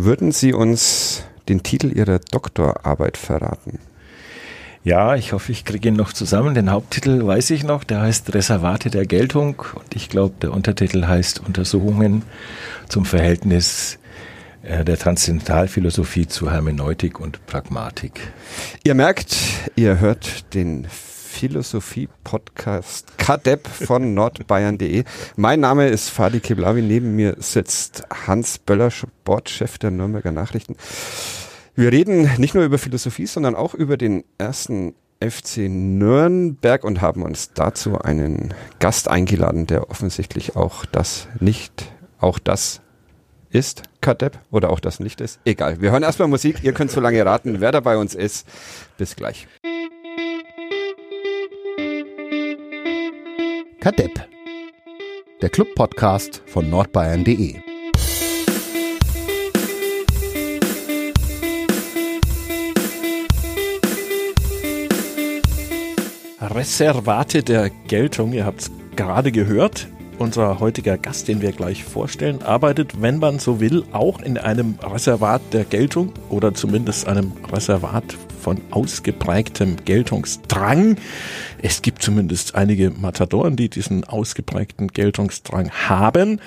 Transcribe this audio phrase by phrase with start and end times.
[0.00, 3.80] Würden Sie uns den Titel Ihrer Doktorarbeit verraten?
[4.84, 6.54] Ja, ich hoffe, ich kriege ihn noch zusammen.
[6.54, 11.08] Den Haupttitel weiß ich noch, der heißt Reservate der Geltung und ich glaube, der Untertitel
[11.08, 12.22] heißt Untersuchungen
[12.88, 13.98] zum Verhältnis
[14.62, 18.20] äh, der Transzendentalphilosophie zu Hermeneutik und Pragmatik.
[18.84, 19.36] Ihr merkt,
[19.74, 20.86] ihr hört den
[21.28, 25.04] Philosophie-Podcast KADEP von nordbayern.de.
[25.36, 26.82] Mein Name ist Fadi Kiblavi.
[26.82, 30.74] Neben mir sitzt Hans Böller, Sportchef der Nürnberger Nachrichten.
[31.76, 37.22] Wir reden nicht nur über Philosophie, sondern auch über den ersten FC Nürnberg und haben
[37.22, 42.80] uns dazu einen Gast eingeladen, der offensichtlich auch das nicht, auch das
[43.50, 45.40] ist Kadepp oder auch das nicht ist.
[45.44, 45.80] Egal.
[45.80, 46.62] Wir hören erstmal Musik.
[46.62, 48.46] Ihr könnt so lange raten, wer da bei uns ist.
[48.96, 49.46] Bis gleich.
[53.88, 54.28] Kadepp.
[55.40, 57.54] Der Club-Podcast von nordbayern.de.
[66.38, 72.42] Reservate der Geltung, ihr habt es gerade gehört, unser heutiger Gast, den wir gleich vorstellen,
[72.42, 78.18] arbeitet, wenn man so will, auch in einem Reservat der Geltung oder zumindest einem Reservat
[78.38, 80.96] von ausgeprägtem Geltungsdrang.
[81.60, 86.40] Es gibt zumindest einige Matadoren, die diesen ausgeprägten Geltungsdrang haben.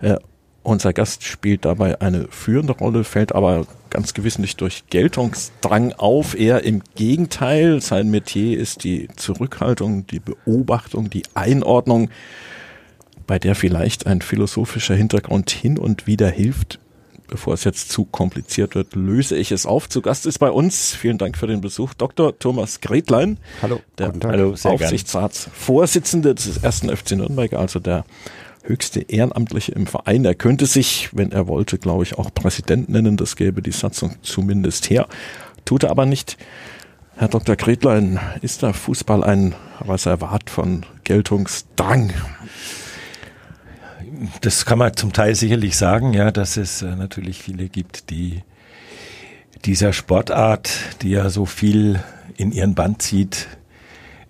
[0.00, 0.16] Äh,
[0.62, 6.38] unser Gast spielt dabei eine führende Rolle, fällt aber ganz gewiss nicht durch Geltungsdrang auf,
[6.38, 7.80] eher im Gegenteil.
[7.80, 12.10] Sein Metier ist die Zurückhaltung, die Beobachtung, die Einordnung
[13.26, 16.80] bei der vielleicht ein philosophischer Hintergrund hin und wieder hilft.
[17.28, 19.88] Bevor es jetzt zu kompliziert wird, löse ich es auf.
[19.88, 22.38] Zu Gast ist bei uns, vielen Dank für den Besuch, Dr.
[22.38, 23.38] Thomas Gretlein.
[23.60, 28.06] Hallo, der Hallo, Aufsichtsratsvorsitzende des ersten FC Nürnberg, also der
[28.62, 30.24] höchste Ehrenamtliche im Verein.
[30.24, 33.18] Er könnte sich, wenn er wollte, glaube ich, auch Präsident nennen.
[33.18, 35.06] Das gäbe die Satzung zumindest her.
[35.66, 36.38] Tut er aber nicht.
[37.16, 37.56] Herr Dr.
[37.56, 39.54] Gretlein, ist der Fußball ein
[39.86, 42.12] Reservat von Geltungsdrang?
[44.40, 48.42] Das kann man zum Teil sicherlich sagen, ja, dass es äh, natürlich viele gibt, die
[49.64, 50.70] dieser Sportart,
[51.02, 52.00] die ja so viel
[52.36, 53.48] in ihren Band zieht,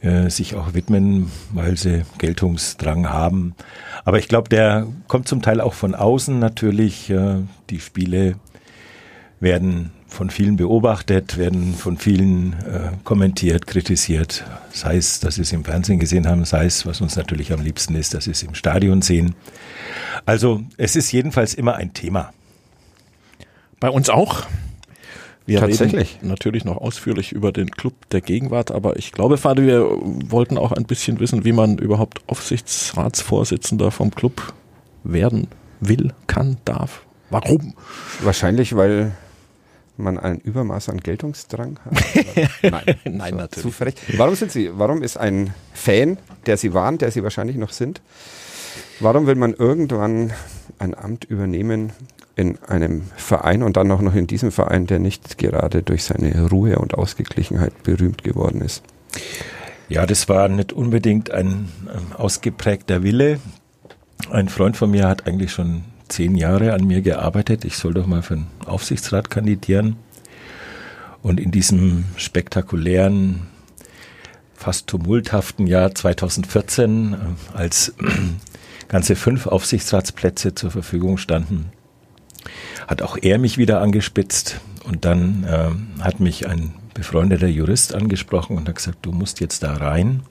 [0.00, 3.54] äh, sich auch widmen, weil sie Geltungsdrang haben.
[4.04, 7.12] Aber ich glaube, der kommt zum Teil auch von außen natürlich.
[7.68, 8.36] Die Spiele
[9.40, 14.44] werden von vielen beobachtet, werden von vielen äh, kommentiert, kritisiert.
[14.72, 17.60] Sei es, dass sie es im Fernsehen gesehen haben, sei es, was uns natürlich am
[17.60, 19.34] liebsten ist, dass sie es im Stadion sehen.
[20.26, 22.32] Also es ist jedenfalls immer ein Thema.
[23.80, 24.44] Bei uns auch.
[25.46, 26.16] Wir Tatsächlich.
[26.16, 30.58] reden natürlich noch ausführlich über den Club der Gegenwart, aber ich glaube, Fadi, wir wollten
[30.58, 34.52] auch ein bisschen wissen, wie man überhaupt Aufsichtsratsvorsitzender vom Club
[35.04, 35.46] werden
[35.80, 37.06] will, kann, darf.
[37.30, 37.74] Warum?
[38.20, 39.12] Wahrscheinlich, weil
[39.98, 41.92] man ein Übermaß an Geltungsdrang hat?
[42.62, 43.62] Nein, Nein so, natürlich.
[43.62, 43.94] Zufällig.
[44.16, 48.00] Warum sind Sie, warum ist ein Fan, der Sie waren, der Sie wahrscheinlich noch sind,
[49.00, 50.32] warum will man irgendwann
[50.78, 51.92] ein Amt übernehmen
[52.36, 56.48] in einem Verein und dann auch noch in diesem Verein, der nicht gerade durch seine
[56.48, 58.82] Ruhe und Ausgeglichenheit berühmt geworden ist?
[59.88, 61.68] Ja, das war nicht unbedingt ein
[62.16, 63.40] ausgeprägter Wille.
[64.30, 67.64] Ein Freund von mir hat eigentlich schon zehn Jahre an mir gearbeitet.
[67.64, 69.96] Ich soll doch mal für den Aufsichtsrat kandidieren.
[71.22, 73.46] Und in diesem spektakulären,
[74.54, 77.16] fast tumulthaften Jahr 2014, äh,
[77.56, 77.94] als
[78.88, 81.72] ganze fünf Aufsichtsratsplätze zur Verfügung standen,
[82.86, 84.60] hat auch er mich wieder angespitzt.
[84.84, 89.62] Und dann äh, hat mich ein befreundeter Jurist angesprochen und hat gesagt, du musst jetzt
[89.62, 90.22] da rein.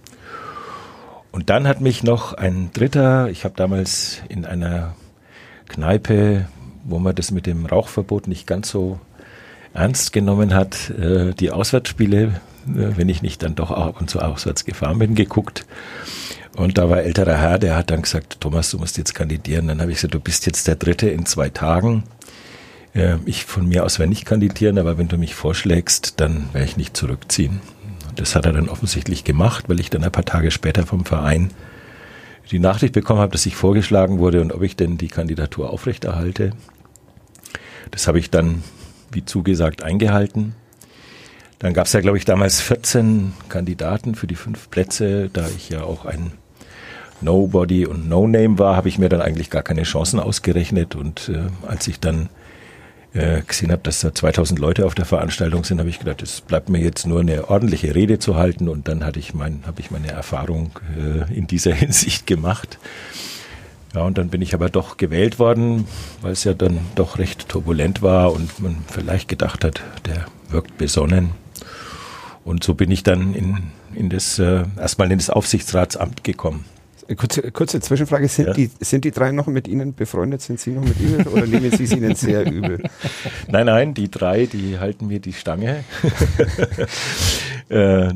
[1.31, 4.95] Und dann hat mich noch ein dritter, ich habe damals in einer
[5.67, 6.47] Kneipe,
[6.83, 8.99] wo man das mit dem Rauchverbot nicht ganz so
[9.73, 12.31] ernst genommen hat, äh, die Auswärtsspiele, äh,
[12.65, 15.65] wenn ich nicht dann doch ab und zu auswärts gefahren bin, geguckt.
[16.55, 19.67] Und da war älterer Herr, der hat dann gesagt, Thomas, du musst jetzt kandidieren.
[19.67, 22.03] Dann habe ich gesagt, du bist jetzt der Dritte in zwei Tagen.
[22.95, 26.65] Äh, ich von mir aus werde nicht kandidieren, aber wenn du mich vorschlägst, dann werde
[26.65, 27.61] ich nicht zurückziehen.
[28.15, 31.51] Das hat er dann offensichtlich gemacht, weil ich dann ein paar Tage später vom Verein
[32.51, 36.51] die Nachricht bekommen habe, dass ich vorgeschlagen wurde und ob ich denn die Kandidatur aufrechterhalte.
[37.91, 38.63] Das habe ich dann,
[39.11, 40.55] wie zugesagt, eingehalten.
[41.59, 45.29] Dann gab es ja, glaube ich, damals 14 Kandidaten für die fünf Plätze.
[45.31, 46.31] Da ich ja auch ein
[47.21, 50.95] Nobody und No Name war, habe ich mir dann eigentlich gar keine Chancen ausgerechnet.
[50.95, 52.29] Und äh, als ich dann
[53.13, 56.41] äh, gesehen habe, dass da 2000 Leute auf der Veranstaltung sind, habe ich gedacht, es
[56.41, 59.79] bleibt mir jetzt nur eine ordentliche Rede zu halten und dann hatte ich mein, habe
[59.81, 62.77] ich meine Erfahrung äh, in dieser Hinsicht gemacht.
[63.95, 65.87] Ja, und dann bin ich aber doch gewählt worden,
[66.21, 70.77] weil es ja dann doch recht turbulent war und man vielleicht gedacht hat, der wirkt
[70.77, 71.31] besonnen.
[72.43, 76.65] Und so bin ich dann in, in das, äh, erstmal in das Aufsichtsratsamt gekommen.
[77.15, 78.53] Kurze, kurze Zwischenfrage, sind, ja.
[78.53, 80.41] die, sind die drei noch mit Ihnen befreundet?
[80.41, 82.83] Sind Sie noch mit Ihnen oder nehmen Sie es Ihnen sehr übel?
[83.47, 85.83] Nein, nein, die drei, die halten mir die Stange.
[87.69, 88.09] äh,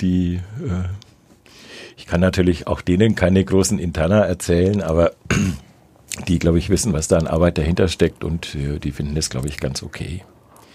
[0.00, 0.88] die, äh,
[1.96, 5.12] ich kann natürlich auch denen keine großen Interna erzählen, aber
[6.28, 9.30] die, glaube ich, wissen, was da an Arbeit dahinter steckt und äh, die finden das,
[9.30, 10.22] glaube ich, ganz okay.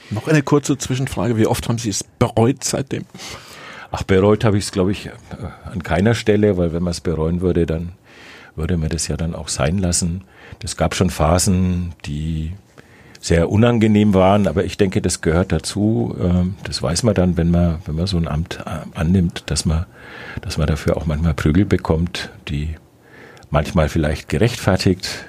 [0.10, 1.38] Noch eine kurze Zwischenfrage.
[1.38, 3.06] Wie oft haben Sie es bereut seitdem?
[3.92, 5.12] Ach, bereut habe ich es, glaube ich, äh,
[5.66, 7.94] an keiner Stelle, weil wenn man es bereuen würde, dann
[8.56, 10.24] würde man das ja dann auch sein lassen.
[10.64, 12.54] Es gab schon Phasen, die
[13.20, 16.16] sehr unangenehm waren, aber ich denke, das gehört dazu.
[16.20, 19.66] Ähm, das weiß man dann, wenn man, wenn man so ein Amt äh, annimmt, dass
[19.66, 19.86] man,
[20.42, 22.76] dass man dafür auch manchmal Prügel bekommt, die
[23.50, 25.26] manchmal vielleicht gerechtfertigt,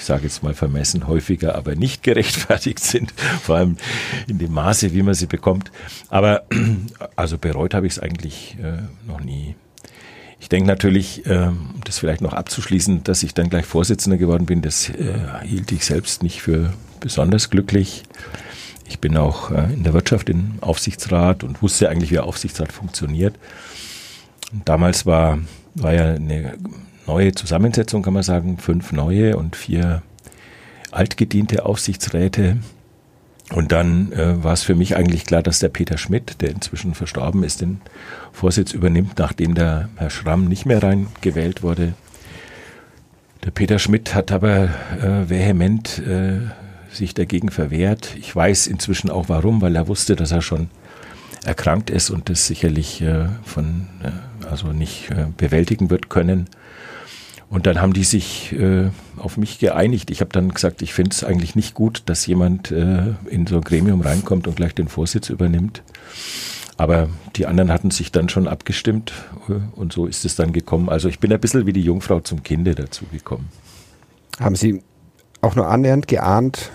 [0.00, 3.12] ich sage jetzt mal vermessen, häufiger aber nicht gerechtfertigt sind,
[3.42, 3.76] vor allem
[4.26, 5.70] in dem Maße, wie man sie bekommt.
[6.08, 6.44] Aber
[7.16, 9.56] also bereut habe ich es eigentlich äh, noch nie.
[10.40, 11.50] Ich denke natürlich, äh,
[11.84, 15.84] das vielleicht noch abzuschließen, dass ich dann gleich Vorsitzender geworden bin, das äh, hielt ich
[15.84, 18.04] selbst nicht für besonders glücklich.
[18.88, 22.72] Ich bin auch äh, in der Wirtschaft im Aufsichtsrat und wusste eigentlich, wie der Aufsichtsrat
[22.72, 23.38] funktioniert.
[24.50, 25.38] Und damals war,
[25.74, 26.56] war ja eine
[27.06, 30.02] neue Zusammensetzung, kann man sagen, fünf neue und vier
[30.90, 32.58] altgediente Aufsichtsräte.
[33.52, 36.94] Und dann äh, war es für mich eigentlich klar, dass der Peter Schmidt, der inzwischen
[36.94, 37.80] verstorben ist, den
[38.32, 41.94] Vorsitz übernimmt, nachdem der Herr Schramm nicht mehr reingewählt wurde.
[43.44, 44.68] Der Peter Schmidt hat aber
[45.02, 46.38] äh, vehement äh,
[46.92, 48.14] sich dagegen verwehrt.
[48.18, 50.70] Ich weiß inzwischen auch warum, weil er wusste, dass er schon
[51.44, 56.48] erkrankt ist und das sicherlich äh, von äh, also nicht äh, bewältigen wird können.
[57.50, 60.12] Und dann haben die sich äh, auf mich geeinigt.
[60.12, 63.56] Ich habe dann gesagt, ich finde es eigentlich nicht gut, dass jemand äh, in so
[63.56, 65.82] ein Gremium reinkommt und gleich den Vorsitz übernimmt.
[66.76, 69.12] Aber die anderen hatten sich dann schon abgestimmt
[69.48, 70.88] äh, und so ist es dann gekommen.
[70.88, 73.48] Also ich bin ein bisschen wie die Jungfrau zum Kinde dazu gekommen.
[74.38, 74.82] Haben Sie
[75.42, 76.70] auch nur annähernd geahnt,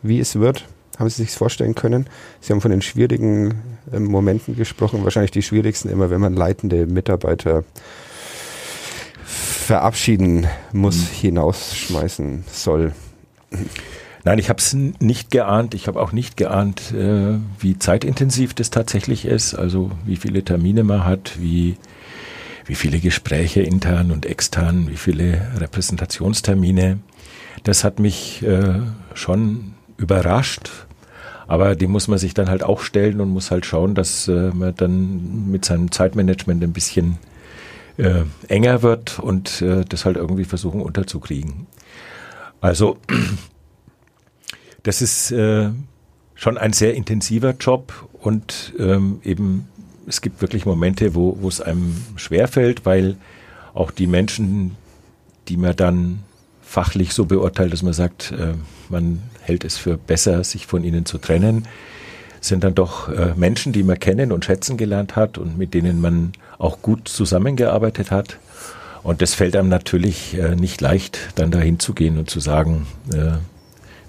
[0.00, 0.66] wie es wird?
[0.98, 2.06] Haben Sie sich vorstellen können?
[2.40, 3.62] Sie haben von den schwierigen
[3.92, 7.64] äh, Momenten gesprochen, wahrscheinlich die schwierigsten immer, wenn man leitende Mitarbeiter
[9.62, 11.14] verabschieden muss, mhm.
[11.20, 12.92] hinausschmeißen soll.
[14.24, 15.74] Nein, ich habe es nicht geahnt.
[15.74, 19.54] Ich habe auch nicht geahnt, äh, wie zeitintensiv das tatsächlich ist.
[19.54, 21.76] Also wie viele Termine man hat, wie,
[22.64, 27.00] wie viele Gespräche intern und extern, wie viele Repräsentationstermine.
[27.64, 28.80] Das hat mich äh,
[29.14, 30.70] schon überrascht.
[31.48, 34.50] Aber die muss man sich dann halt auch stellen und muss halt schauen, dass äh,
[34.54, 37.18] man dann mit seinem Zeitmanagement ein bisschen
[37.96, 41.66] äh, enger wird und äh, das halt irgendwie versuchen unterzukriegen.
[42.60, 42.98] Also
[44.82, 45.70] das ist äh,
[46.34, 49.68] schon ein sehr intensiver Job und ähm, eben
[50.06, 53.16] es gibt wirklich Momente, wo, es einem schwerfällt, weil
[53.74, 54.76] auch die Menschen,
[55.48, 56.20] die man dann
[56.60, 58.54] fachlich so beurteilt, dass man sagt, äh,
[58.88, 61.66] man hält es für besser, sich von ihnen zu trennen,
[62.40, 66.00] sind dann doch äh, Menschen, die man kennen und schätzen gelernt hat und mit denen
[66.00, 68.38] man auch gut zusammengearbeitet hat.
[69.02, 72.86] Und das fällt einem natürlich äh, nicht leicht, dann dahin zu gehen und zu sagen,
[73.12, 73.32] äh,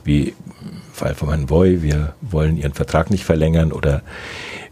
[0.04, 4.02] wie im Fall von Herrn Boy, wir wollen Ihren Vertrag nicht verlängern oder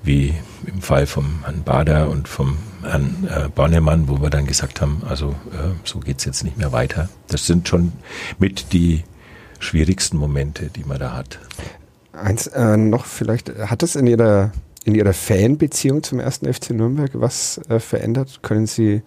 [0.04, 0.36] wie
[0.68, 5.02] im Fall vom Herrn Bader und vom Herrn äh, Bornemann, wo wir dann gesagt haben,
[5.08, 7.10] also äh, so geht's jetzt nicht mehr weiter.
[7.28, 7.92] Das sind schon
[8.38, 9.04] mit die
[9.60, 11.40] schwierigsten Momente, die man da hat.
[12.14, 14.52] Eins äh, noch vielleicht, hat es in Ihrer,
[14.86, 18.40] in Ihrer Fanbeziehung zum ersten FC Nürnberg was äh, verändert?
[18.42, 19.02] Können Sie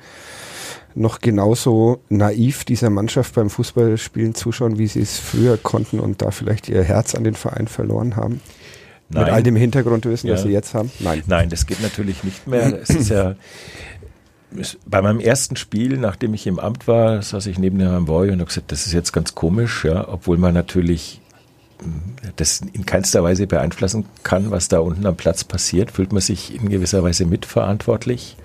[0.95, 6.31] noch genauso naiv dieser Mannschaft beim Fußballspielen zuschauen, wie Sie es früher konnten und da
[6.31, 8.41] vielleicht Ihr Herz an den Verein verloren haben?
[9.09, 9.25] Nein.
[9.25, 10.35] Mit all dem Hintergrundwissen, ja.
[10.35, 10.91] das Sie jetzt haben?
[11.01, 11.23] Nein.
[11.27, 12.81] Nein, das geht natürlich nicht mehr.
[12.81, 13.35] es ist ja
[14.87, 18.39] bei meinem ersten Spiel, nachdem ich im Amt war, saß ich neben Herrn Boy und
[18.39, 21.21] habe gesagt, das ist jetzt ganz komisch, ja, obwohl man natürlich
[22.37, 26.55] das in keinster Weise beeinflussen kann, was da unten am Platz passiert, fühlt man sich
[26.55, 28.37] in gewisser Weise mitverantwortlich.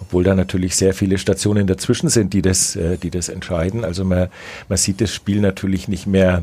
[0.00, 3.84] Obwohl da natürlich sehr viele Stationen dazwischen sind, die das, äh, die das entscheiden.
[3.84, 4.28] Also man,
[4.68, 6.42] man sieht das Spiel natürlich nicht mehr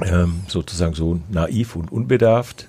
[0.00, 2.68] ähm, sozusagen so naiv und unbedarft.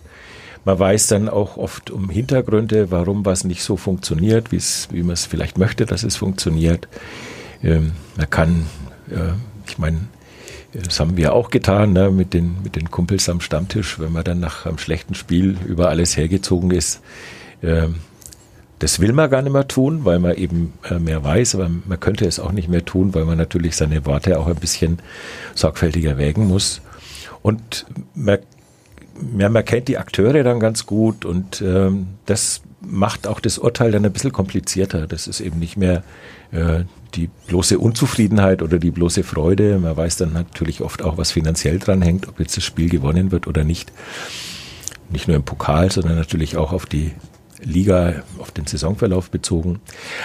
[0.66, 5.26] Man weiß dann auch oft um Hintergründe, warum was nicht so funktioniert, wie man es
[5.26, 6.88] vielleicht möchte, dass es funktioniert.
[7.62, 8.68] Ähm, man kann,
[9.10, 9.34] äh,
[9.68, 10.00] ich meine,
[10.74, 14.24] das haben wir auch getan, ne, mit, den, mit den Kumpels am Stammtisch, wenn man
[14.24, 17.02] dann nach einem schlechten Spiel über alles hergezogen ist.
[17.62, 17.88] Äh,
[18.80, 22.00] Das will man gar nicht mehr tun, weil man eben äh, mehr weiß, aber man
[22.00, 25.00] könnte es auch nicht mehr tun, weil man natürlich seine Worte auch ein bisschen
[25.56, 26.82] sorgfältiger wägen muss.
[27.42, 28.40] Und man,
[29.38, 33.92] ja, man kennt die Akteure dann ganz gut und ähm, das macht auch das Urteil
[33.92, 35.08] dann ein bisschen komplizierter.
[35.08, 36.04] Das ist eben nicht mehr
[36.52, 36.84] äh,
[37.16, 39.80] die bloße Unzufriedenheit oder die bloße Freude.
[39.80, 43.32] Man weiß dann natürlich oft auch, was finanziell dran hängt, ob jetzt das Spiel gewonnen
[43.32, 43.92] wird oder nicht.
[45.10, 47.12] Nicht nur im Pokal, sondern natürlich auch auf die
[47.64, 49.80] Liga, auf den Saisonverlauf bezogen.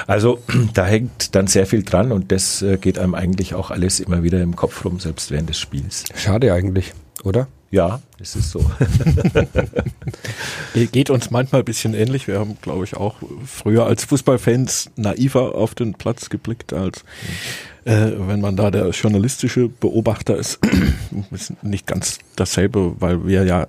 [0.06, 0.40] Also
[0.74, 4.22] da hängt dann sehr viel dran und das äh, geht einem eigentlich auch alles immer
[4.22, 6.04] wieder im Kopf rum, selbst während des Spiels.
[6.14, 6.92] Schade eigentlich,
[7.24, 7.48] oder?
[7.70, 8.64] Ja, es ist so.
[10.74, 12.26] Geht uns manchmal ein bisschen ähnlich.
[12.26, 17.04] Wir haben, glaube ich, auch früher als Fußballfans naiver auf den Platz geblickt, als
[17.84, 20.60] äh, wenn man da der journalistische Beobachter ist.
[21.30, 23.66] ist nicht ganz dasselbe, weil wir ja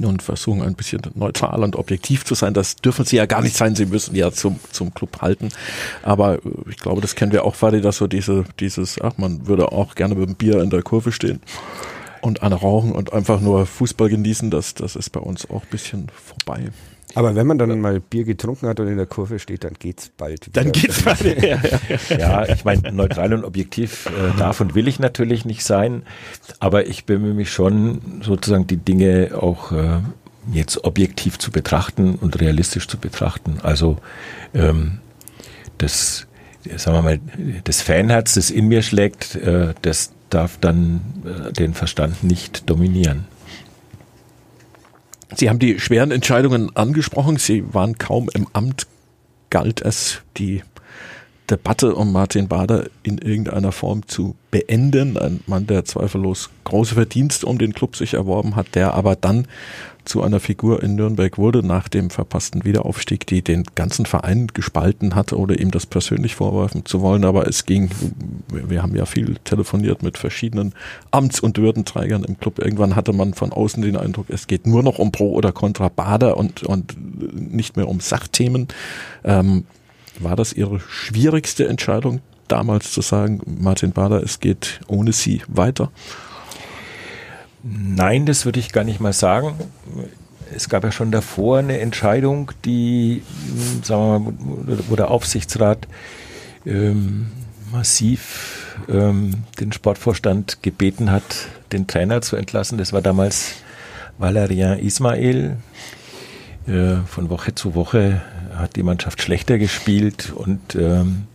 [0.00, 2.52] nun versuchen ein bisschen neutral und objektiv zu sein.
[2.52, 3.76] Das dürfen sie ja gar nicht sein.
[3.76, 5.50] Sie müssen ja zum, zum Club halten.
[6.02, 9.46] Aber äh, ich glaube, das kennen wir auch, Fadi, dass so diese, dieses, ach, man
[9.46, 11.40] würde auch gerne mit dem Bier in der Kurve stehen
[12.24, 15.70] und an Rauchen und einfach nur Fußball genießen, das, das ist bei uns auch ein
[15.70, 16.70] bisschen vorbei.
[17.16, 20.10] Aber wenn man dann mal Bier getrunken hat und in der Kurve steht, dann geht's
[20.16, 20.62] bald wieder.
[20.62, 21.42] Dann geht's bald.
[21.42, 21.60] ja,
[22.08, 22.18] ja.
[22.18, 26.02] ja, ich meine, neutral und objektiv äh, darf und will ich natürlich nicht sein,
[26.58, 30.00] aber ich bemühe mich schon, sozusagen die Dinge auch äh,
[30.52, 33.58] jetzt objektiv zu betrachten und realistisch zu betrachten.
[33.62, 33.98] Also
[34.52, 34.98] ähm,
[35.78, 36.26] das,
[36.76, 37.20] sagen wir mal,
[37.62, 43.26] das Fanherz, das in mir schlägt, äh, das darf dann äh, den Verstand nicht dominieren.
[45.36, 47.36] Sie haben die schweren Entscheidungen angesprochen.
[47.36, 48.86] Sie waren kaum im Amt.
[49.50, 50.62] Galt es, die
[51.50, 55.16] Debatte um Martin Bader in irgendeiner Form zu beenden.
[55.16, 59.46] Ein Mann, der zweifellos große Verdienste um den Club sich erworben hat, der aber dann
[60.04, 65.14] zu einer Figur in Nürnberg wurde nach dem verpassten Wiederaufstieg, die den ganzen Verein gespalten
[65.14, 67.24] hatte oder ihm das persönlich vorwerfen zu wollen.
[67.24, 67.90] Aber es ging,
[68.48, 70.74] wir haben ja viel telefoniert mit verschiedenen
[71.10, 72.58] Amts- und Würdenträgern im Club.
[72.58, 75.88] Irgendwann hatte man von außen den Eindruck, es geht nur noch um Pro oder Contra
[75.88, 76.94] Bader und, und
[77.34, 78.68] nicht mehr um Sachthemen.
[79.24, 79.64] Ähm,
[80.18, 85.90] war das Ihre schwierigste Entscheidung damals zu sagen, Martin Bader, es geht ohne Sie weiter?
[87.66, 89.54] Nein, das würde ich gar nicht mal sagen.
[90.54, 93.22] Es gab ja schon davor eine Entscheidung, die,
[93.82, 95.88] sagen wir mal, wo der Aufsichtsrat
[96.66, 97.28] ähm,
[97.72, 101.24] massiv ähm, den Sportvorstand gebeten hat,
[101.72, 102.76] den Trainer zu entlassen.
[102.76, 103.54] Das war damals
[104.18, 105.56] Valerian Ismail.
[106.66, 108.22] Äh, von Woche zu Woche
[108.54, 111.26] hat die Mannschaft schlechter gespielt und ähm,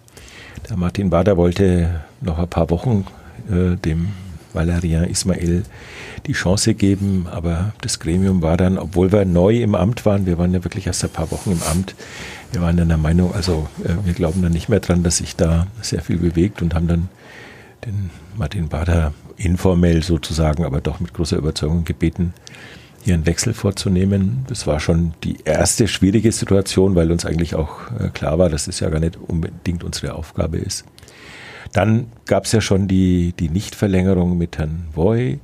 [0.69, 3.05] der Martin Bader wollte noch ein paar Wochen
[3.49, 4.09] äh, dem
[4.53, 5.63] Valerian Ismail
[6.25, 10.37] die Chance geben, aber das Gremium war dann, obwohl wir neu im Amt waren, wir
[10.37, 11.95] waren ja wirklich erst ein paar Wochen im Amt,
[12.51, 15.35] wir waren dann der Meinung, also äh, wir glauben dann nicht mehr dran, dass sich
[15.35, 17.09] da sehr viel bewegt und haben dann
[17.85, 22.33] den Martin Bader informell sozusagen, aber doch mit großer Überzeugung gebeten,
[23.01, 24.45] hier einen Wechsel vorzunehmen.
[24.47, 28.67] Das war schon die erste schwierige Situation, weil uns eigentlich auch äh, klar war, dass
[28.67, 30.85] es ja gar nicht unbedingt unsere Aufgabe ist.
[31.71, 35.39] Dann gab es ja schon die, die Nichtverlängerung mit Herrn Voy.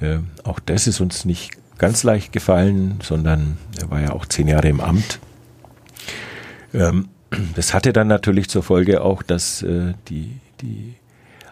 [0.00, 4.48] Äh, auch das ist uns nicht ganz leicht gefallen, sondern er war ja auch zehn
[4.48, 5.20] Jahre im Amt.
[6.74, 7.08] Ähm,
[7.54, 10.94] das hatte dann natürlich zur Folge auch, dass äh, die, die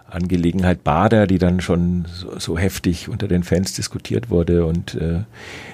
[0.09, 5.21] Angelegenheit Bader, die dann schon so, so, heftig unter den Fans diskutiert wurde und äh,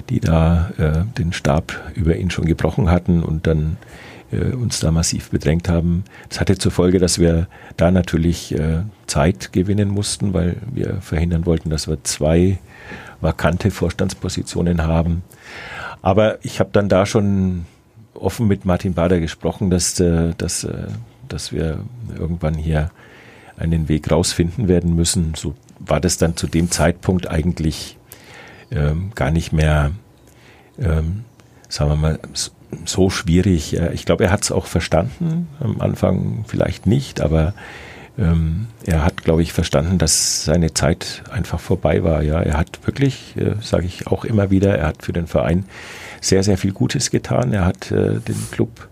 [0.09, 3.76] die da äh, den Stab über ihn schon gebrochen hatten und dann
[4.32, 6.04] äh, uns da massiv bedrängt haben.
[6.28, 7.46] Das hatte zur Folge, dass wir
[7.76, 12.58] da natürlich äh, Zeit gewinnen mussten, weil wir verhindern wollten, dass wir zwei
[13.20, 15.22] vakante Vorstandspositionen haben.
[16.00, 17.66] Aber ich habe dann da schon
[18.14, 20.66] offen mit Martin Bader gesprochen, dass, äh, dass,
[21.28, 21.78] dass wir
[22.18, 22.90] irgendwann hier
[23.56, 25.34] einen Weg rausfinden werden müssen.
[25.36, 27.96] So war das dann zu dem Zeitpunkt eigentlich
[28.70, 29.92] ähm, gar nicht mehr,
[30.78, 31.24] ähm,
[31.68, 32.18] sagen wir mal,
[32.85, 33.76] so schwierig.
[33.93, 35.49] Ich glaube, er hat es auch verstanden.
[35.61, 37.55] Am Anfang vielleicht nicht, aber
[38.19, 42.23] ähm, er hat, glaube ich, verstanden, dass seine Zeit einfach vorbei war.
[42.23, 45.64] Ja, er hat wirklich, äh, sage ich auch immer wieder, er hat für den Verein
[46.21, 47.52] sehr, sehr viel Gutes getan.
[47.52, 48.88] Er hat äh, den Club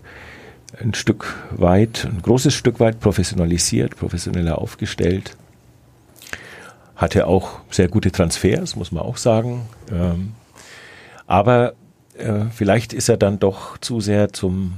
[0.79, 5.35] ein Stück weit, ein großes Stück weit professionalisiert, professioneller aufgestellt.
[6.95, 9.67] Hatte auch sehr gute Transfers, muss man auch sagen.
[9.91, 10.33] Ähm,
[11.27, 11.73] aber
[12.21, 14.73] äh, vielleicht ist er dann doch zu sehr zum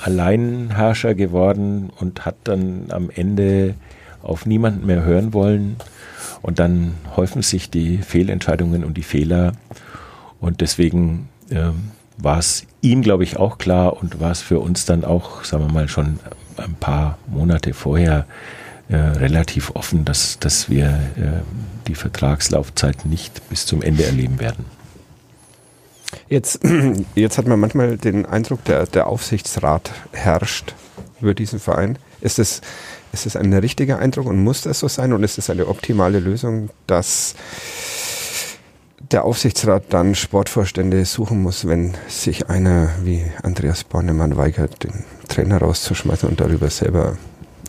[0.00, 3.74] Alleinherrscher geworden und hat dann am Ende
[4.22, 5.76] auf niemanden mehr hören wollen.
[6.42, 9.52] Und dann häufen sich die Fehlentscheidungen und die Fehler.
[10.40, 11.70] Und deswegen äh,
[12.16, 15.66] war es ihm, glaube ich, auch klar und war es für uns dann auch, sagen
[15.66, 16.20] wir mal, schon
[16.56, 18.26] ein paar Monate vorher
[18.88, 21.42] äh, relativ offen, dass, dass wir äh,
[21.86, 24.64] die Vertragslaufzeit nicht bis zum Ende erleben werden.
[26.28, 26.60] Jetzt,
[27.14, 30.74] jetzt hat man manchmal den Eindruck, der, der Aufsichtsrat herrscht
[31.20, 31.98] über diesen Verein.
[32.20, 32.60] Ist es,
[33.12, 35.12] ist es ein richtiger Eindruck und muss das so sein?
[35.12, 37.34] Und ist es eine optimale Lösung, dass
[39.10, 45.58] der Aufsichtsrat dann Sportvorstände suchen muss, wenn sich einer wie Andreas Bornemann weigert, den Trainer
[45.58, 47.16] rauszuschmeißen und darüber selber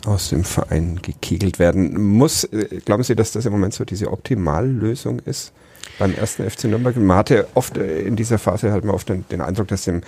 [0.06, 2.46] aus dem Verein gekegelt werden muss.
[2.46, 5.54] Äh, glauben Sie, dass das im Moment so diese Optimallösung ist?
[6.00, 6.96] Beim ersten FC Nürnberg.
[6.96, 10.02] Man hatte oft äh, in dieser Phase halt mal oft den, den Eindruck, dass dem,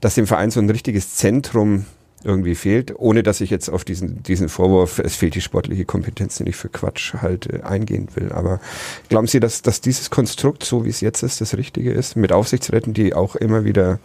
[0.00, 1.86] dass dem Verein so ein richtiges Zentrum
[2.24, 6.38] irgendwie fehlt, ohne dass ich jetzt auf diesen, diesen Vorwurf, es fehlt die sportliche Kompetenz,
[6.38, 8.32] den ich für Quatsch halt äh, eingehen will.
[8.32, 8.60] Aber
[9.08, 12.32] glauben Sie, dass, dass dieses Konstrukt, so wie es jetzt ist, das Richtige ist, mit
[12.32, 14.00] Aufsichtsräten, die auch immer wieder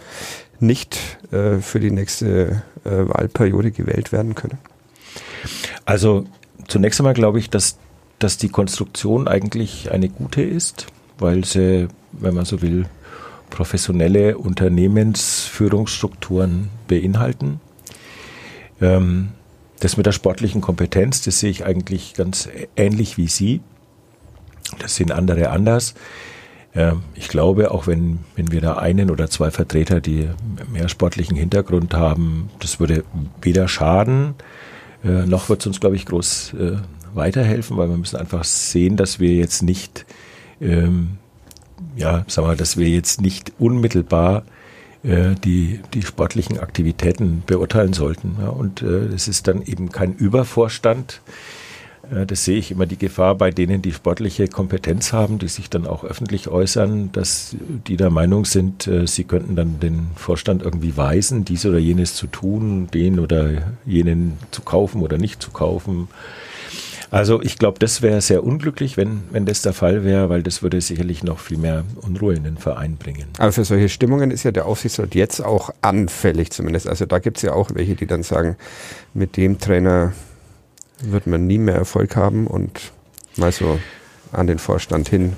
[0.59, 0.99] nicht
[1.31, 4.59] äh, für die nächste äh, Wahlperiode gewählt werden können?
[5.85, 6.25] Also
[6.67, 7.77] zunächst einmal glaube ich, dass,
[8.19, 10.87] dass die Konstruktion eigentlich eine gute ist,
[11.23, 12.85] weil sie, wenn man so will,
[13.49, 17.59] professionelle Unternehmensführungsstrukturen beinhalten.
[18.81, 19.29] Ähm,
[19.79, 23.61] das mit der sportlichen Kompetenz, das sehe ich eigentlich ganz ähnlich wie Sie.
[24.79, 25.95] Das sehen andere anders.
[26.75, 30.29] Ähm, ich glaube, auch wenn, wenn wir da einen oder zwei Vertreter, die
[30.71, 33.03] mehr sportlichen Hintergrund haben, das würde
[33.41, 34.35] weder schaden,
[35.03, 36.77] äh, noch wird es uns, glaube ich, groß äh,
[37.13, 40.05] weiterhelfen, weil wir müssen einfach sehen, dass wir jetzt nicht,
[40.63, 41.17] ähm,
[41.95, 44.43] ja, sagen wir, dass wir jetzt nicht unmittelbar
[45.03, 48.37] äh, die, die sportlichen Aktivitäten beurteilen sollten.
[48.37, 51.19] Und äh, es ist dann eben kein Übervorstand.
[52.09, 55.69] Äh, das sehe ich immer die Gefahr bei denen, die sportliche Kompetenz haben, die sich
[55.69, 57.55] dann auch öffentlich äußern, dass
[57.85, 62.27] die der Meinung sind, sie könnten dann den Vorstand irgendwie weisen, dies oder jenes zu
[62.27, 66.07] tun, den oder jenen zu kaufen oder nicht zu kaufen.
[67.13, 70.63] Also ich glaube, das wäre sehr unglücklich, wenn, wenn das der Fall wäre, weil das
[70.63, 73.27] würde sicherlich noch viel mehr Unruhe in den Verein bringen.
[73.37, 76.87] Aber für solche Stimmungen ist ja der Aufsichtsrat jetzt auch anfällig zumindest.
[76.87, 78.57] Also da gibt es ja auch welche, die dann sagen,
[79.13, 80.13] mit dem Trainer
[81.01, 82.91] wird man nie mehr Erfolg haben und
[83.35, 83.77] mal so
[84.31, 85.33] an den Vorstand hin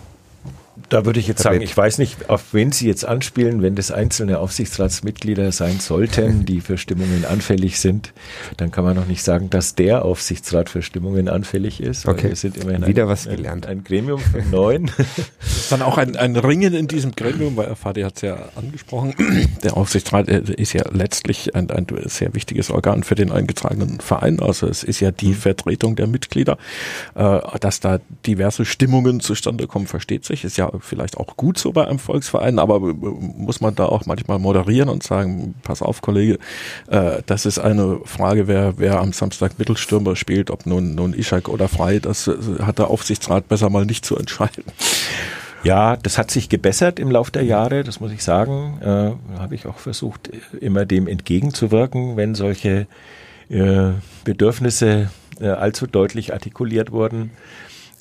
[0.89, 3.91] da würde ich jetzt sagen, ich weiß nicht, auf wen Sie jetzt anspielen, wenn das
[3.91, 8.13] einzelne Aufsichtsratsmitglieder sein sollten, die für Stimmungen anfällig sind,
[8.57, 12.07] dann kann man noch nicht sagen, dass der Aufsichtsrat für Stimmungen anfällig ist.
[12.07, 12.29] Okay.
[12.29, 13.65] Wir sind immerhin Wieder ein, was gelernt.
[13.65, 14.91] Ein, ein Gremium von neun.
[15.39, 18.37] Das ist dann auch ein, ein Ringen in diesem Gremium, weil Fadi hat es ja
[18.55, 19.13] angesprochen.
[19.63, 24.39] Der Aufsichtsrat äh, ist ja letztlich ein, ein sehr wichtiges Organ für den eingetragenen Verein.
[24.39, 25.35] Also es ist ja die mhm.
[25.35, 26.57] Vertretung der Mitglieder.
[27.15, 30.43] Äh, dass da diverse Stimmungen zustande kommen, versteht sich.
[30.43, 34.39] Ist ja vielleicht auch gut so bei einem Volksverein, aber muss man da auch manchmal
[34.39, 36.39] moderieren und sagen, pass auf, Kollege,
[36.87, 41.49] äh, das ist eine Frage, wer, wer am Samstag Mittelstürmer spielt, ob nun, nun Ishak
[41.49, 44.63] oder Frei, das äh, hat der Aufsichtsrat besser mal nicht zu entscheiden.
[45.63, 48.77] Ja, das hat sich gebessert im Laufe der Jahre, das muss ich sagen.
[48.81, 50.29] Äh, Habe ich auch versucht,
[50.61, 52.85] immer dem entgegenzuwirken, wenn solche
[53.49, 53.91] äh,
[54.23, 55.09] Bedürfnisse
[55.39, 57.31] äh, allzu deutlich artikuliert wurden.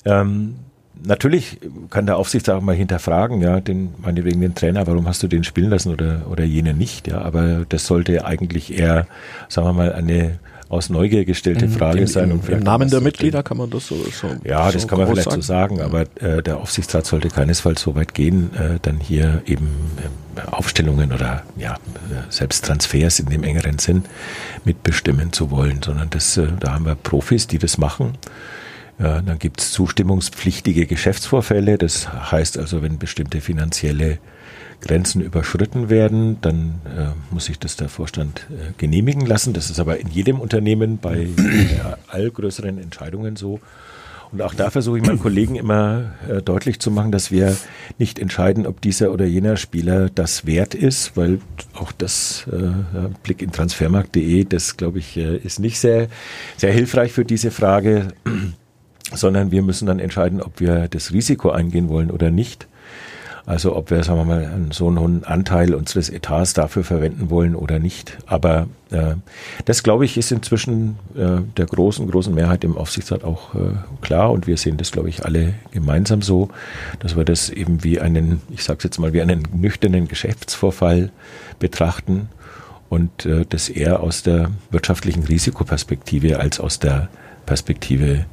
[0.05, 0.57] Ähm,
[1.03, 5.43] natürlich kann der Aufsichtsrat mal hinterfragen, ja, den, meinetwegen den Trainer, warum hast du den
[5.43, 9.07] spielen lassen oder, oder jene nicht, ja, aber das sollte eigentlich eher,
[9.49, 11.71] sagen wir mal, eine aus Neugier gestellte mhm.
[11.71, 12.31] Frage Im, sein.
[12.31, 15.07] Und Im Namen der Mitglieder kann man das so, so Ja, das so kann man
[15.07, 15.41] vielleicht sagen.
[15.41, 19.69] so sagen, aber äh, der Aufsichtsrat sollte keinesfalls so weit gehen, äh, dann hier eben
[20.35, 21.77] äh, Aufstellungen oder ja, äh,
[22.29, 24.05] selbst Transfers in dem engeren Sinn
[24.63, 28.17] mitbestimmen zu wollen, sondern das, äh, da haben wir Profis, die das machen.
[28.97, 31.77] Ja, dann gibt es zustimmungspflichtige Geschäftsvorfälle.
[31.77, 34.19] Das heißt also, wenn bestimmte finanzielle
[34.81, 39.53] Grenzen überschritten werden, dann äh, muss sich das der Vorstand äh, genehmigen lassen.
[39.53, 41.29] Das ist aber in jedem Unternehmen bei äh,
[42.07, 43.59] all größeren Entscheidungen so.
[44.31, 47.55] Und auch da versuche ich meinen Kollegen immer äh, deutlich zu machen, dass wir
[47.99, 51.39] nicht entscheiden, ob dieser oder jener Spieler das wert ist, weil
[51.73, 56.07] auch das äh, Blick in transfermarkt.de, das glaube ich, äh, ist nicht sehr,
[56.57, 58.09] sehr hilfreich für diese Frage
[59.13, 62.67] sondern wir müssen dann entscheiden, ob wir das Risiko eingehen wollen oder nicht.
[63.47, 67.55] Also ob wir, sagen wir mal, so einen hohen Anteil unseres Etats dafür verwenden wollen
[67.55, 68.17] oder nicht.
[68.25, 69.15] Aber äh,
[69.65, 74.31] das, glaube ich, ist inzwischen äh, der großen, großen Mehrheit im Aufsichtsrat auch äh, klar.
[74.31, 76.49] Und wir sehen das, glaube ich, alle gemeinsam so,
[76.97, 81.11] dass wir das eben wie einen, ich sage jetzt mal, wie einen nüchternen Geschäftsvorfall
[81.59, 82.29] betrachten
[82.89, 87.09] und äh, das eher aus der wirtschaftlichen Risikoperspektive als aus der
[87.45, 88.25] Perspektive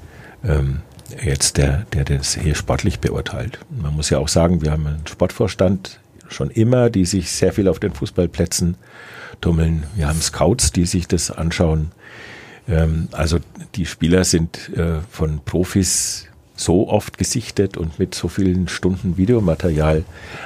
[0.45, 0.81] ähm,
[1.23, 3.59] jetzt der, der das hier sportlich beurteilt.
[3.71, 7.69] Man muss ja auch sagen, wir haben einen Sportvorstand, schon immer, die sich sehr viel
[7.69, 8.77] auf den Fußballplätzen
[9.41, 9.85] tummeln.
[9.95, 11.93] Wir haben Scouts, die sich das anschauen.
[12.69, 13.39] Ähm, also
[13.75, 20.05] die Spieler sind äh, von Profis so oft gesichtet und mit so vielen Stunden Videomaterial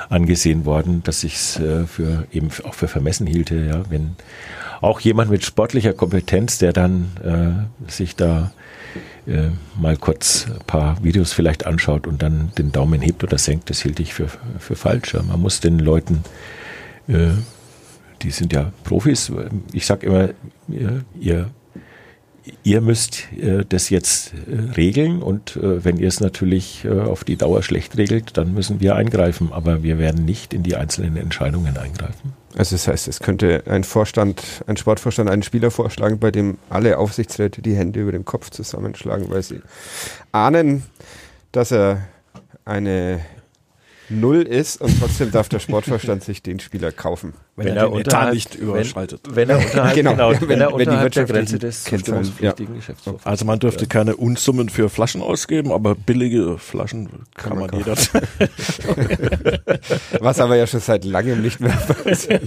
[0.08, 4.16] angesehen worden, dass ich es äh, für eben auch für vermessen hielte, ja, wenn
[4.80, 8.52] auch jemand mit sportlicher Kompetenz, der dann äh, sich da
[9.26, 9.48] äh,
[9.80, 13.80] mal kurz ein paar Videos vielleicht anschaut und dann den Daumen hebt oder senkt, das
[13.80, 14.28] hielt ich für,
[14.58, 15.14] für falsch.
[15.14, 16.22] Man muss den Leuten,
[17.08, 17.30] äh,
[18.22, 19.30] die sind ja Profis,
[19.72, 20.28] ich sage immer,
[21.20, 21.50] ihr,
[22.62, 27.36] ihr müsst äh, das jetzt äh, regeln und äh, wenn ihr es natürlich auf die
[27.36, 31.76] Dauer schlecht regelt, dann müssen wir eingreifen, aber wir werden nicht in die einzelnen Entscheidungen
[31.76, 32.32] eingreifen.
[32.56, 36.96] Also das heißt, es könnte ein Vorstand, ein Sportvorstand einen Spieler vorschlagen, bei dem alle
[36.98, 39.60] Aufsichtsräte die Hände über dem Kopf zusammenschlagen, weil sie
[40.32, 40.82] ahnen,
[41.52, 42.08] dass er
[42.64, 43.20] eine
[44.08, 47.34] Null ist und trotzdem darf der Sportvorstand sich den Spieler kaufen.
[47.56, 49.20] Wenn, wenn er den Etat nicht überschreitet.
[49.28, 51.84] Wenn, wenn er unterhalb, genau, genau, wenn, wenn er wenn die unterhalb der Grenze des
[51.84, 53.26] zustimmungspflichtigen Geschäftsvorfangs.
[53.26, 57.78] Also man dürfte keine Unsummen für Flaschen ausgeben, aber billige Flaschen kann, Kann man, man
[57.78, 57.96] jeder.
[60.20, 61.70] Was aber ja schon seit langem nicht mehr
[62.04, 62.42] passiert.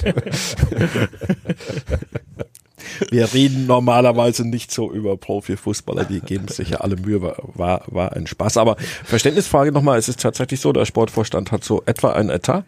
[3.12, 7.82] Wir reden normalerweise nicht so über Profifußballer, die geben sich ja alle Mühe, war, war,
[7.88, 8.58] war ein Spaß.
[8.58, 12.64] Aber Verständnisfrage nochmal, es ist tatsächlich so, der Sportvorstand hat so etwa ein Etat,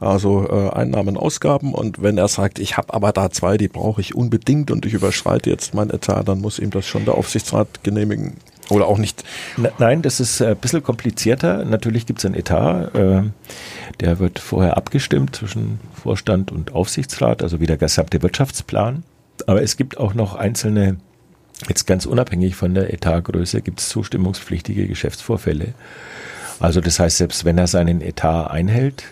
[0.00, 4.00] also äh, Einnahmen, Ausgaben und wenn er sagt, ich habe aber da zwei, die brauche
[4.00, 7.82] ich unbedingt und ich überschreite jetzt mein Etat, dann muss ihm das schon der Aufsichtsrat
[7.82, 8.34] genehmigen.
[8.70, 9.24] Oder auch nicht.
[9.58, 11.66] Ne- Nein, das ist ein bisschen komplizierter.
[11.66, 13.22] Natürlich gibt es einen Etat, äh,
[14.00, 19.02] der wird vorher abgestimmt zwischen Vorstand und Aufsichtsrat, also wie der gesamte Wirtschaftsplan.
[19.46, 20.96] Aber es gibt auch noch einzelne,
[21.68, 25.74] jetzt ganz unabhängig von der Etatgröße, gibt es zustimmungspflichtige Geschäftsvorfälle.
[26.60, 29.04] Also das heißt, selbst wenn er seinen Etat einhält,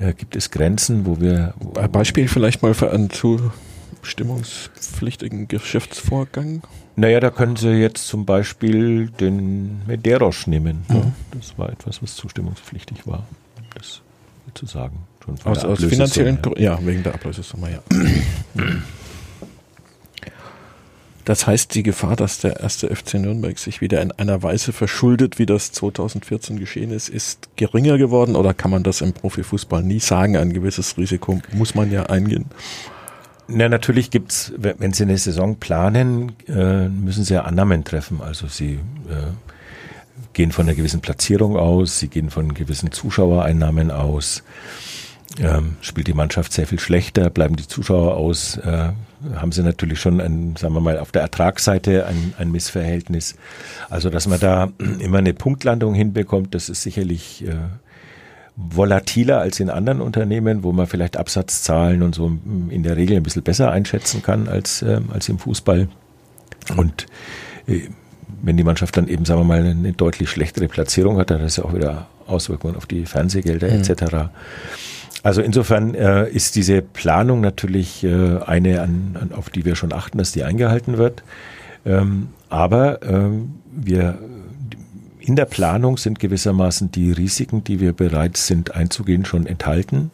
[0.00, 1.54] äh, gibt es Grenzen, wo wir...
[1.58, 6.62] Wo, Beispiel vielleicht mal für einen zustimmungspflichtigen Geschäftsvorgang.
[6.96, 10.84] Naja, da können Sie jetzt zum Beispiel den Medeiros nehmen.
[10.88, 11.12] Ja, Mhm.
[11.38, 13.24] das war etwas, was zustimmungspflichtig war.
[13.74, 14.02] Das
[14.54, 14.98] zu sagen.
[15.44, 16.42] Aus, aus finanziellen.
[16.42, 16.60] Gründen.
[16.62, 17.78] Ja, wegen der Ablösesumme, ja.
[21.24, 25.38] Das heißt, die Gefahr, dass der erste FC Nürnberg sich wieder in einer Weise verschuldet,
[25.38, 30.00] wie das 2014 geschehen ist, ist geringer geworden oder kann man das im Profifußball nie
[30.00, 30.36] sagen?
[30.36, 32.46] Ein gewisses Risiko muss man ja eingehen.
[33.46, 38.20] Na, natürlich gibt's, wenn wenn Sie eine Saison planen, äh, müssen Sie ja Annahmen treffen.
[38.20, 38.74] Also Sie
[39.08, 39.32] äh,
[40.32, 44.42] gehen von einer gewissen Platzierung aus, Sie gehen von gewissen Zuschauereinnahmen aus.
[45.38, 48.90] Ähm, spielt die Mannschaft sehr viel schlechter, bleiben die Zuschauer aus, äh,
[49.36, 53.36] haben sie natürlich schon ein, sagen wir mal, auf der Ertragsseite ein, ein Missverhältnis.
[53.90, 57.54] Also, dass man da immer eine Punktlandung hinbekommt, das ist sicherlich äh,
[58.56, 62.32] volatiler als in anderen Unternehmen, wo man vielleicht Absatzzahlen und so
[62.68, 65.88] in der Regel ein bisschen besser einschätzen kann als, ähm, als im Fußball.
[66.76, 67.06] Und
[67.66, 67.88] äh,
[68.42, 71.46] wenn die Mannschaft dann eben, sagen wir mal, eine deutlich schlechtere Platzierung hat, dann hat
[71.46, 73.82] das ja auch wieder Auswirkungen auf die Fernsehgelder Mhm.
[73.82, 74.30] etc.
[75.22, 79.92] Also insofern äh, ist diese Planung natürlich äh, eine, an, an, auf die wir schon
[79.92, 81.22] achten, dass die eingehalten wird.
[81.84, 84.18] Ähm, aber ähm, wir
[85.20, 90.10] in der Planung sind gewissermaßen die Risiken, die wir bereit sind einzugehen, schon enthalten.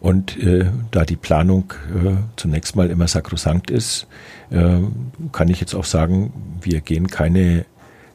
[0.00, 4.06] Und äh, da die Planung äh, zunächst mal immer sakrosankt ist,
[4.50, 4.78] äh,
[5.32, 7.64] kann ich jetzt auch sagen, wir gehen keine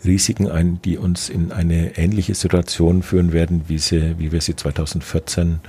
[0.06, 4.56] Risiken ein, die uns in eine ähnliche Situation führen werden, wie, sie, wie wir sie
[4.56, 5.60] 2014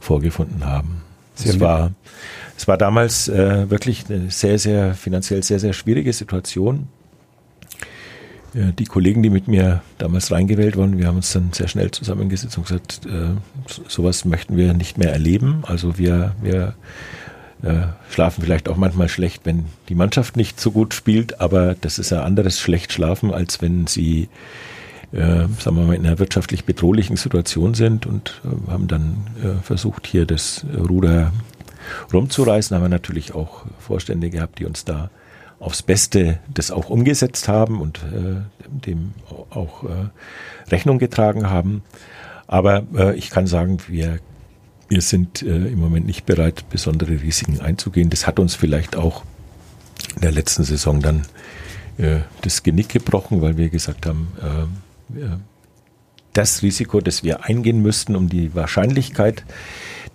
[0.00, 1.02] vorgefunden haben.
[1.36, 1.92] Es war,
[2.56, 6.88] es war damals äh, wirklich eine sehr, sehr finanziell sehr, sehr schwierige Situation.
[8.54, 11.90] Äh, Die Kollegen, die mit mir damals reingewählt wurden, wir haben uns dann sehr schnell
[11.90, 15.62] zusammengesetzt und gesagt, äh, so- sowas möchten wir nicht mehr erleben.
[15.66, 16.74] Also wir, wir
[17.62, 21.98] äh, schlafen vielleicht auch manchmal schlecht, wenn die Mannschaft nicht so gut spielt, aber das
[21.98, 24.28] ist ein anderes schlecht schlafen, als wenn sie,
[25.12, 29.62] äh, sagen wir mal, in einer wirtschaftlich bedrohlichen Situation sind und äh, haben dann äh,
[29.62, 31.32] versucht, hier das Ruder
[32.12, 35.10] rumzureißen, haben wir natürlich auch Vorstände gehabt, die uns da
[35.58, 39.12] aufs Beste das auch umgesetzt haben und äh, dem
[39.50, 39.84] auch
[40.70, 41.82] Rechnung getragen haben.
[42.46, 42.84] Aber
[43.16, 44.20] ich kann sagen, wir,
[44.90, 48.10] wir sind äh, im Moment nicht bereit, besondere Risiken einzugehen.
[48.10, 49.22] Das hat uns vielleicht auch
[50.16, 51.26] in der letzten Saison dann
[51.96, 55.26] äh, das Genick gebrochen, weil wir gesagt haben, äh,
[56.32, 59.44] das Risiko, das wir eingehen müssten, um die Wahrscheinlichkeit,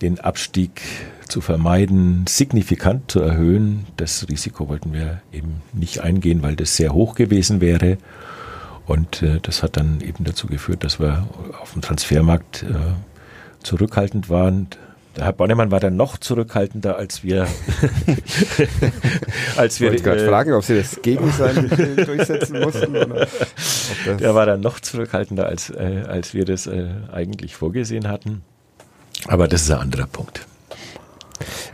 [0.01, 0.81] den Abstieg
[1.27, 6.93] zu vermeiden, signifikant zu erhöhen, das Risiko wollten wir eben nicht eingehen, weil das sehr
[6.93, 7.97] hoch gewesen wäre.
[8.85, 11.27] Und äh, das hat dann eben dazu geführt, dass wir
[11.61, 12.75] auf dem Transfermarkt äh,
[13.65, 14.67] zurückhaltend waren.
[15.15, 17.47] Der Herr Bonnemann war dann noch zurückhaltender, als wir.
[19.55, 22.97] als wir Ich wollte gerade äh, fragen, ob Sie das gegen sein Willen durchsetzen mussten.
[22.97, 23.27] Oder
[24.19, 28.43] Der war dann noch zurückhaltender, als, äh, als wir das äh, eigentlich vorgesehen hatten.
[29.27, 30.45] Aber das ist ein anderer Punkt.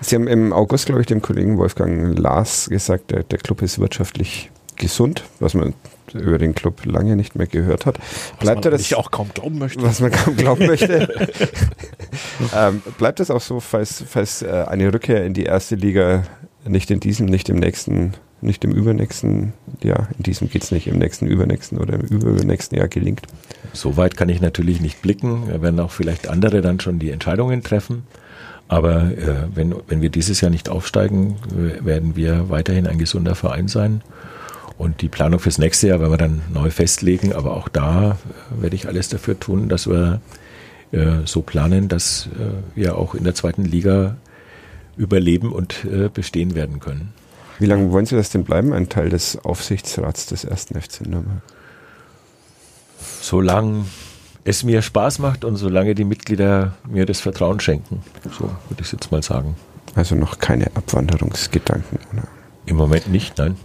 [0.02, 3.80] Sie haben im August, glaube ich, dem Kollegen Wolfgang Lars gesagt, der, der Club ist
[3.80, 5.74] wirtschaftlich gesund, was man
[6.14, 7.98] über den Club lange nicht mehr gehört hat.
[8.40, 9.82] Bleibt was man das, auch kaum glauben möchte.
[9.84, 11.08] was man kaum glauben möchte?
[12.56, 16.24] ähm, bleibt das auch so, falls, falls äh, eine Rückkehr in die erste Liga
[16.68, 20.98] nicht in diesem, nicht im nächsten, nicht im übernächsten Jahr, in diesem geht's nicht, im
[20.98, 23.22] nächsten, übernächsten oder im übernächsten Jahr gelingt?
[23.74, 25.48] So weit kann ich natürlich nicht blicken.
[25.48, 28.04] Da werden auch vielleicht andere dann schon die Entscheidungen treffen.
[28.68, 31.36] Aber äh, wenn, wenn wir dieses Jahr nicht aufsteigen,
[31.82, 34.02] werden wir weiterhin ein gesunder Verein sein.
[34.82, 37.34] Und die Planung fürs nächste Jahr werden wir dann neu festlegen.
[37.34, 38.18] Aber auch da
[38.58, 40.22] äh, werde ich alles dafür tun, dass wir
[40.92, 44.16] äh, so planen, dass äh, wir auch in der zweiten Liga
[44.98, 47.14] überleben und äh, bestehen werden können.
[47.60, 51.44] Wie lange wollen Sie das denn bleiben, ein Teil des Aufsichtsrats des ersten FC Nürnberg?
[53.22, 53.86] Solange
[54.46, 58.02] es mir Spaß macht und solange die Mitglieder mir das Vertrauen schenken.
[58.24, 59.56] So würde ich es jetzt mal sagen.
[59.94, 62.24] Also noch keine Abwanderungsgedanken, oder?
[62.66, 63.58] Im Moment nicht, nein.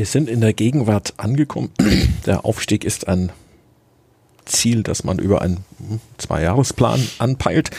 [0.00, 1.68] Wir sind in der Gegenwart angekommen.
[2.24, 3.30] Der Aufstieg ist ein
[4.50, 7.70] Ziel, das man über einen hm, Zweijahresplan anpeilt.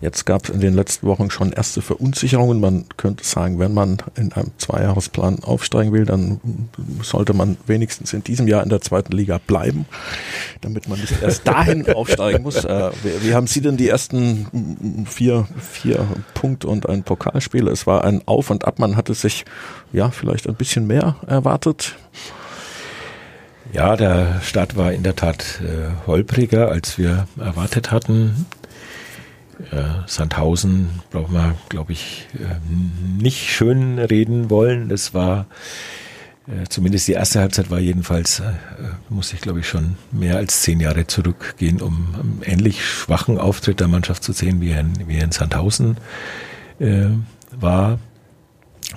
[0.00, 2.60] Jetzt gab es in den letzten Wochen schon erste Verunsicherungen.
[2.60, 6.68] Man könnte sagen, wenn man in einem Zweijahresplan aufsteigen will, dann hm,
[7.02, 9.86] sollte man wenigstens in diesem Jahr in der zweiten Liga bleiben,
[10.60, 12.64] damit man nicht erst dahin aufsteigen muss.
[12.64, 17.68] Äh, wie, wie haben Sie denn die ersten hm, vier, vier Punkte und ein Pokalspiel?
[17.68, 18.78] Es war ein Auf und Ab.
[18.78, 19.44] Man hatte sich
[19.92, 21.96] ja vielleicht ein bisschen mehr erwartet.
[23.74, 28.46] Ja, der Start war in der Tat äh, holpriger, als wir erwartet hatten.
[29.72, 32.54] Äh, Sandhausen braucht man, glaube ich, äh,
[33.20, 34.88] nicht schön reden wollen.
[34.88, 35.46] Das war
[36.46, 38.52] äh, zumindest die erste Halbzeit war jedenfalls, äh,
[39.08, 43.80] muss ich glaube ich schon mehr als zehn Jahre zurückgehen, um einen ähnlich schwachen Auftritt
[43.80, 45.96] der Mannschaft zu sehen, wie in, wie er in Sandhausen
[46.78, 47.06] äh,
[47.50, 47.98] war.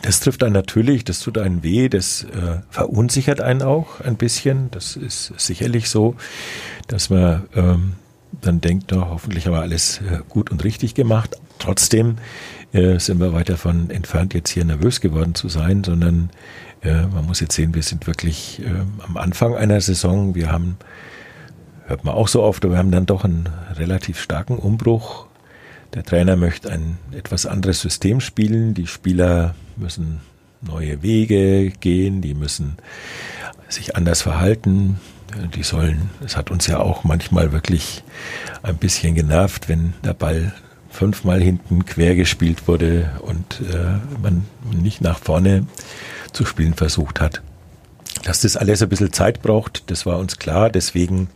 [0.01, 4.69] Das trifft einen natürlich, das tut einen weh, das äh, verunsichert einen auch ein bisschen.
[4.71, 6.15] Das ist sicherlich so,
[6.87, 7.93] dass man ähm,
[8.41, 11.37] dann denkt, oh, hoffentlich haben wir alles äh, gut und richtig gemacht.
[11.59, 12.17] Trotzdem
[12.73, 16.29] äh, sind wir weit davon entfernt, jetzt hier nervös geworden zu sein, sondern
[16.83, 20.35] äh, man muss jetzt sehen, wir sind wirklich äh, am Anfang einer Saison.
[20.35, 20.77] Wir haben,
[21.85, 25.27] hört man auch so oft, aber wir haben dann doch einen relativ starken Umbruch.
[25.93, 28.73] Der Trainer möchte ein etwas anderes System spielen.
[28.73, 30.21] Die Spieler müssen
[30.61, 32.77] neue Wege gehen, die müssen
[33.69, 34.99] sich anders verhalten.
[35.55, 38.03] Die sollen, es hat uns ja auch manchmal wirklich
[38.63, 40.53] ein bisschen genervt, wenn der Ball
[40.89, 45.67] fünfmal hinten quer gespielt wurde und äh, man nicht nach vorne
[46.31, 47.41] zu spielen versucht hat.
[48.23, 50.69] Dass das alles ein bisschen Zeit braucht, das war uns klar.
[50.69, 51.29] Deswegen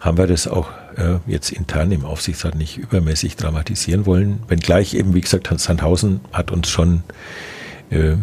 [0.00, 4.40] haben wir das auch äh, jetzt intern im Aufsichtsrat nicht übermäßig dramatisieren wollen.
[4.48, 7.02] Wenngleich eben, wie gesagt, Sandhausen hat uns schon
[7.90, 8.16] äh,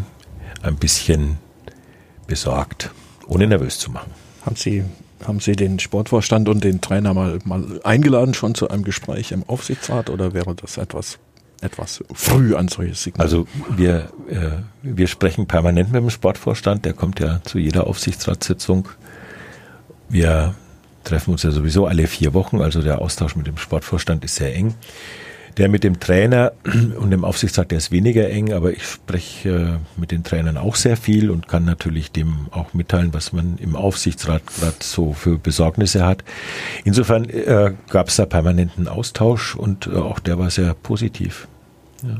[0.64, 1.38] ein bisschen
[2.26, 2.92] besorgt,
[3.28, 4.12] ohne nervös zu machen.
[4.46, 4.84] Haben Sie,
[5.26, 9.44] haben Sie den Sportvorstand und den Trainer mal, mal eingeladen schon zu einem Gespräch im
[9.48, 11.20] Aufsichtsrat oder wäre das etwas,
[11.62, 13.26] etwas früh an solches Signal?
[13.26, 18.90] Also wir, äh, wir sprechen permanent mit dem Sportvorstand, der kommt ja zu jeder Aufsichtsratssitzung.
[20.10, 20.56] Wir
[21.04, 24.56] treffen uns ja sowieso alle vier Wochen, also der Austausch mit dem Sportvorstand ist sehr
[24.56, 24.76] eng.
[25.58, 26.54] Der mit dem Trainer
[27.00, 30.76] und dem Aufsichtsrat, der ist weniger eng, aber ich spreche äh, mit den Trainern auch
[30.76, 35.38] sehr viel und kann natürlich dem auch mitteilen, was man im Aufsichtsrat gerade so für
[35.38, 36.24] Besorgnisse hat.
[36.84, 41.48] Insofern äh, gab es da permanenten Austausch und äh, auch der war sehr positiv.
[42.04, 42.20] Ja.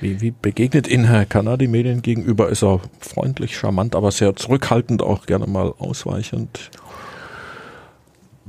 [0.00, 2.48] Wie, wie begegnet Ihnen Herr Kanadi Medien gegenüber?
[2.50, 6.70] Ist er freundlich, charmant, aber sehr zurückhaltend, auch gerne mal ausweichend?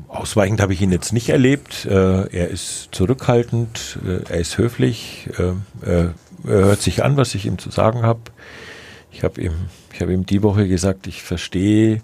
[0.09, 1.85] Ausweichend habe ich ihn jetzt nicht erlebt.
[1.85, 7.45] Äh, er ist zurückhaltend, äh, er ist höflich, äh, er hört sich an, was ich
[7.45, 8.21] ihm zu sagen habe.
[9.11, 9.53] Ich habe ihm,
[9.93, 12.01] ich habe ihm die Woche gesagt, ich verstehe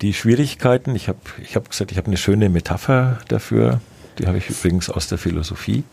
[0.00, 0.96] die Schwierigkeiten.
[0.96, 3.80] Ich habe, ich habe gesagt, ich habe eine schöne Metapher dafür.
[4.18, 5.84] Die habe ich übrigens aus der Philosophie.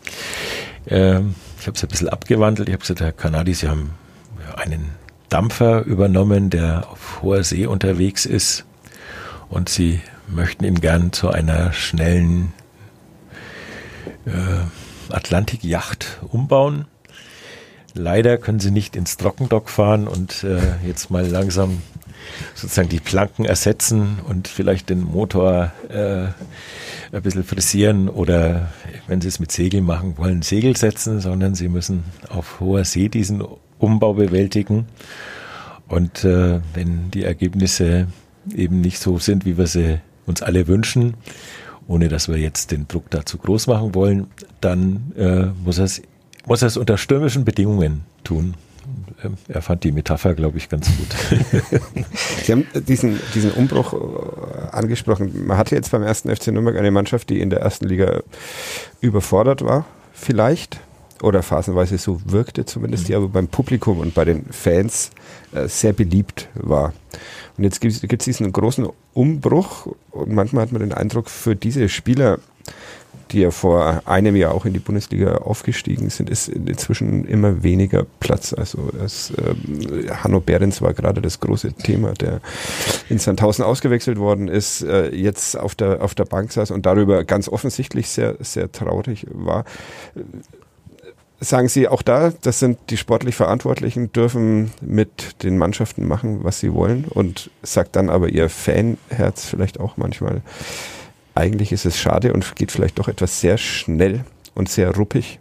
[0.88, 2.68] Ähm, ich habe es ein bisschen abgewandelt.
[2.68, 3.90] Ich habe gesagt, Herr Kanadi, Sie haben
[4.56, 4.90] einen
[5.28, 8.64] Dampfer übernommen, der auf hoher See unterwegs ist
[9.48, 12.52] und Sie möchten ihn gern zu einer schnellen
[14.26, 16.86] äh, Atlantikjacht umbauen.
[17.94, 21.82] Leider können sie nicht ins Trockendock fahren und äh, jetzt mal langsam
[22.54, 26.26] sozusagen die Planken ersetzen und vielleicht den Motor äh,
[27.14, 28.72] ein bisschen frisieren oder
[29.06, 33.08] wenn sie es mit Segeln machen wollen, Segel setzen, sondern sie müssen auf hoher See
[33.08, 33.44] diesen
[33.78, 34.86] Umbau bewältigen.
[35.86, 38.08] Und äh, wenn die Ergebnisse
[38.54, 41.14] eben nicht so sind, wie wir sie uns alle wünschen,
[41.86, 44.26] ohne dass wir jetzt den Druck dazu groß machen wollen,
[44.60, 46.02] dann äh, muss er es
[46.46, 48.54] muss er es unter stürmischen Bedingungen tun.
[49.22, 51.42] Ähm, er fand die Metapher, glaube ich, ganz gut.
[52.44, 55.46] Sie haben diesen, diesen Umbruch äh, angesprochen.
[55.46, 58.22] Man hatte jetzt beim ersten FC Nürnberg eine Mannschaft, die in der ersten Liga
[59.00, 60.80] überfordert war, vielleicht
[61.22, 65.10] oder phasenweise so wirkte zumindest, die aber beim Publikum und bei den Fans
[65.52, 66.92] äh, sehr beliebt war.
[67.56, 71.88] Und jetzt gibt es diesen großen Umbruch und manchmal hat man den Eindruck, für diese
[71.88, 72.38] Spieler,
[73.30, 78.04] die ja vor einem Jahr auch in die Bundesliga aufgestiegen sind, ist inzwischen immer weniger
[78.20, 78.52] Platz.
[78.52, 82.40] Also es, äh, Hanno Behrens war gerade das große Thema, der
[83.08, 87.24] in Sandhausen ausgewechselt worden ist, äh, jetzt auf der, auf der Bank saß und darüber
[87.24, 89.64] ganz offensichtlich sehr, sehr traurig war
[91.44, 96.60] sagen Sie auch da, das sind die sportlich Verantwortlichen, dürfen mit den Mannschaften machen, was
[96.60, 100.42] sie wollen und sagt dann aber Ihr Fanherz vielleicht auch manchmal,
[101.34, 105.38] eigentlich ist es schade und geht vielleicht doch etwas sehr schnell und sehr ruppig.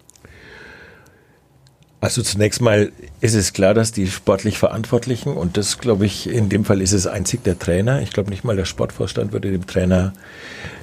[2.04, 6.50] Also zunächst mal ist es klar, dass die sportlich Verantwortlichen, und das glaube ich, in
[6.50, 9.66] dem Fall ist es einzig der Trainer, ich glaube nicht mal der Sportvorstand würde dem
[9.66, 10.12] Trainer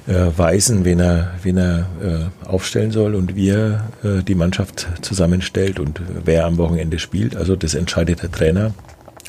[0.07, 4.87] äh, weisen, wen er, wen er äh, aufstellen soll und wie er äh, die Mannschaft
[5.03, 7.35] zusammenstellt und wer am Wochenende spielt.
[7.35, 8.73] Also das entscheidet der Trainer.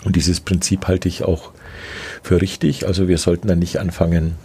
[0.03, 1.51] Und dieses Prinzip halte ich auch
[2.23, 2.87] für richtig.
[2.87, 4.37] Also wir sollten dann nicht anfangen,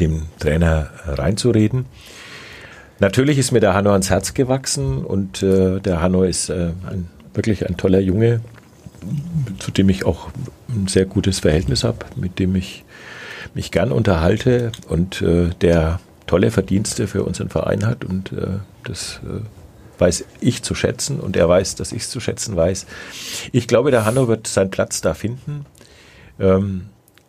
[0.00, 1.84] dem Trainer reinzureden.
[3.00, 7.08] Natürlich ist mir der Hanno ans Herz gewachsen und äh, der Hanno ist äh, ein,
[7.34, 8.40] wirklich ein toller Junge,
[9.58, 10.28] zu dem ich auch
[10.68, 12.84] ein sehr gutes Verhältnis habe, mit dem ich
[13.54, 19.20] mich gern unterhalte und äh, der tolle Verdienste für unseren Verein hat und äh, das
[19.24, 19.40] äh,
[20.00, 22.86] weiß ich zu schätzen und er weiß, dass ich es zu schätzen weiß.
[23.52, 25.66] Ich glaube, der Hanno wird seinen Platz da finden.
[26.40, 26.86] Ähm,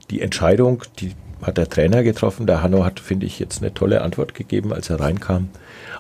[0.10, 1.14] die Entscheidung, die
[1.46, 2.48] hat der Trainer getroffen.
[2.48, 5.50] Der Hanno hat, finde ich, jetzt eine tolle Antwort gegeben, als er reinkam.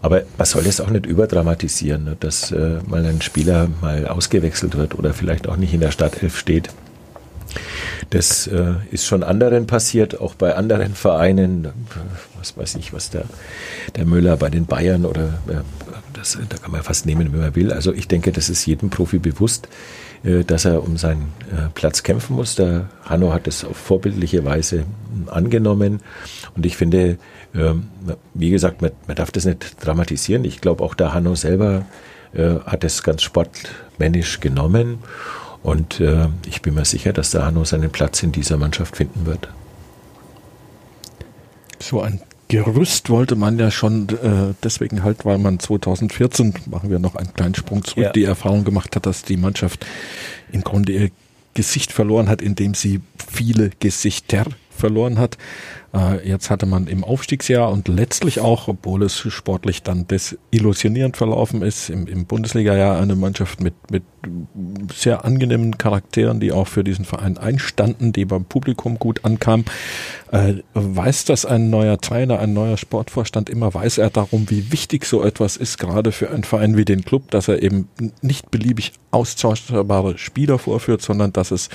[0.01, 4.75] Aber man soll es auch nicht überdramatisieren, ne, dass äh, mal ein Spieler mal ausgewechselt
[4.75, 6.69] wird oder vielleicht auch nicht in der Startelf steht.
[8.09, 11.69] Das äh, ist schon anderen passiert, auch bei anderen Vereinen.
[12.37, 13.25] Was weiß ich, was der,
[13.95, 15.61] der Müller bei den Bayern oder äh,
[16.13, 17.71] das, da kann man fast nehmen, wenn man will.
[17.71, 19.67] Also ich denke, das ist jedem Profi bewusst.
[20.25, 22.55] Äh, dass er um seinen äh, Platz kämpfen muss.
[22.55, 26.01] Der Hanno hat es auf vorbildliche Weise hm, angenommen.
[26.55, 27.17] Und ich finde,
[27.53, 27.87] ähm,
[28.33, 30.43] wie gesagt, man, darf das nicht dramatisieren.
[30.43, 31.85] Ich glaube, auch der Hanno selber
[32.33, 34.99] äh, hat es ganz sportmännisch genommen.
[35.63, 35.99] Und
[36.47, 39.49] ich bin mir sicher, dass der Hanno seinen Platz in dieser Mannschaft finden wird.
[41.79, 46.99] So ein Gerüst wollte man ja schon äh, deswegen halt, weil man 2014, machen wir
[46.99, 48.11] noch einen kleinen Sprung zurück, ja.
[48.11, 49.85] die Erfahrung gemacht hat, dass die Mannschaft
[50.51, 51.09] im Grunde ihr
[51.55, 55.37] Gesicht verloren hat, indem sie viele Gesichter verloren hat.
[55.95, 61.61] Äh, jetzt hatte man im Aufstiegsjahr und letztlich auch, obwohl es sportlich dann desillusionierend verlaufen
[61.61, 64.03] ist, im, im Bundesliga-Jahr eine Mannschaft mit, mit
[64.93, 69.65] sehr angenehmen Charakteren, die auch für diesen Verein einstanden, die beim Publikum gut ankamen.
[70.31, 73.73] Äh, weiß das ein neuer Trainer, ein neuer Sportvorstand immer?
[73.73, 77.31] Weiß er darum, wie wichtig so etwas ist, gerade für einen Verein wie den Club,
[77.31, 77.87] dass er eben
[78.21, 81.69] nicht beliebig austauschbare Spieler vorführt, sondern dass es,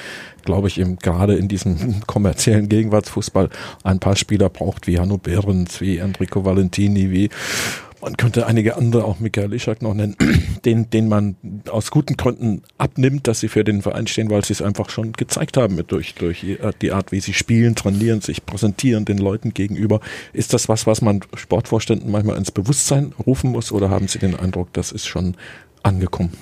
[0.45, 3.49] glaube ich, eben gerade in diesem kommerziellen Gegenwartsfußball
[3.85, 7.31] ein paar Spieler braucht, wie Hanno Behrens, wie Enrico Valentini, wie
[8.01, 10.17] man könnte einige andere, auch Michael Ischak noch nennen,
[10.65, 11.37] den, den man
[11.69, 15.13] aus guten Gründen abnimmt, dass sie für den Verein stehen, weil sie es einfach schon
[15.13, 16.47] gezeigt haben durch, durch
[16.81, 20.01] die Art, wie sie spielen, trainieren, sich präsentieren den Leuten gegenüber.
[20.33, 24.35] Ist das was, was man Sportvorständen manchmal ins Bewusstsein rufen muss oder haben Sie den
[24.35, 25.37] Eindruck, das ist schon
[25.83, 26.33] angekommen?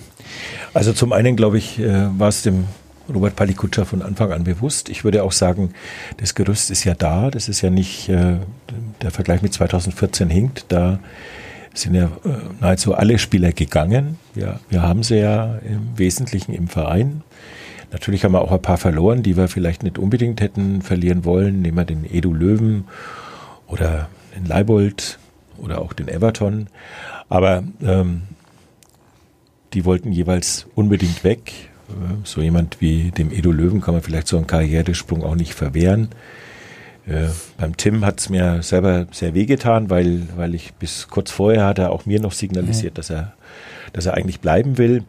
[0.74, 2.64] Also zum einen, glaube ich, äh, war es dem
[3.12, 4.88] Robert Palikutscher von Anfang an bewusst.
[4.88, 5.74] Ich würde auch sagen,
[6.18, 7.30] das Gerüst ist ja da.
[7.30, 8.36] Das ist ja nicht, äh,
[9.02, 10.66] der Vergleich mit 2014 hinkt.
[10.68, 10.98] Da
[11.74, 14.18] sind ja äh, nahezu alle Spieler gegangen.
[14.34, 17.22] Wir, wir haben sie ja im Wesentlichen im Verein.
[17.90, 21.62] Natürlich haben wir auch ein paar verloren, die wir vielleicht nicht unbedingt hätten verlieren wollen.
[21.62, 22.84] Nehmen wir den Edu Löwen
[23.66, 25.18] oder den Leibold
[25.56, 26.68] oder auch den Everton.
[27.28, 28.22] Aber ähm,
[29.72, 31.70] die wollten jeweils unbedingt weg.
[31.88, 35.54] Äh, so jemand wie dem Edu Löwen kann man vielleicht so einen Karrieresprung auch nicht
[35.54, 36.08] verwehren.
[37.06, 41.66] Äh, beim Tim hat es mir selber sehr wehgetan, weil, weil ich bis kurz vorher
[41.66, 42.96] hat er auch mir noch signalisiert, mhm.
[42.96, 43.32] dass er,
[43.92, 45.04] dass er eigentlich bleiben will.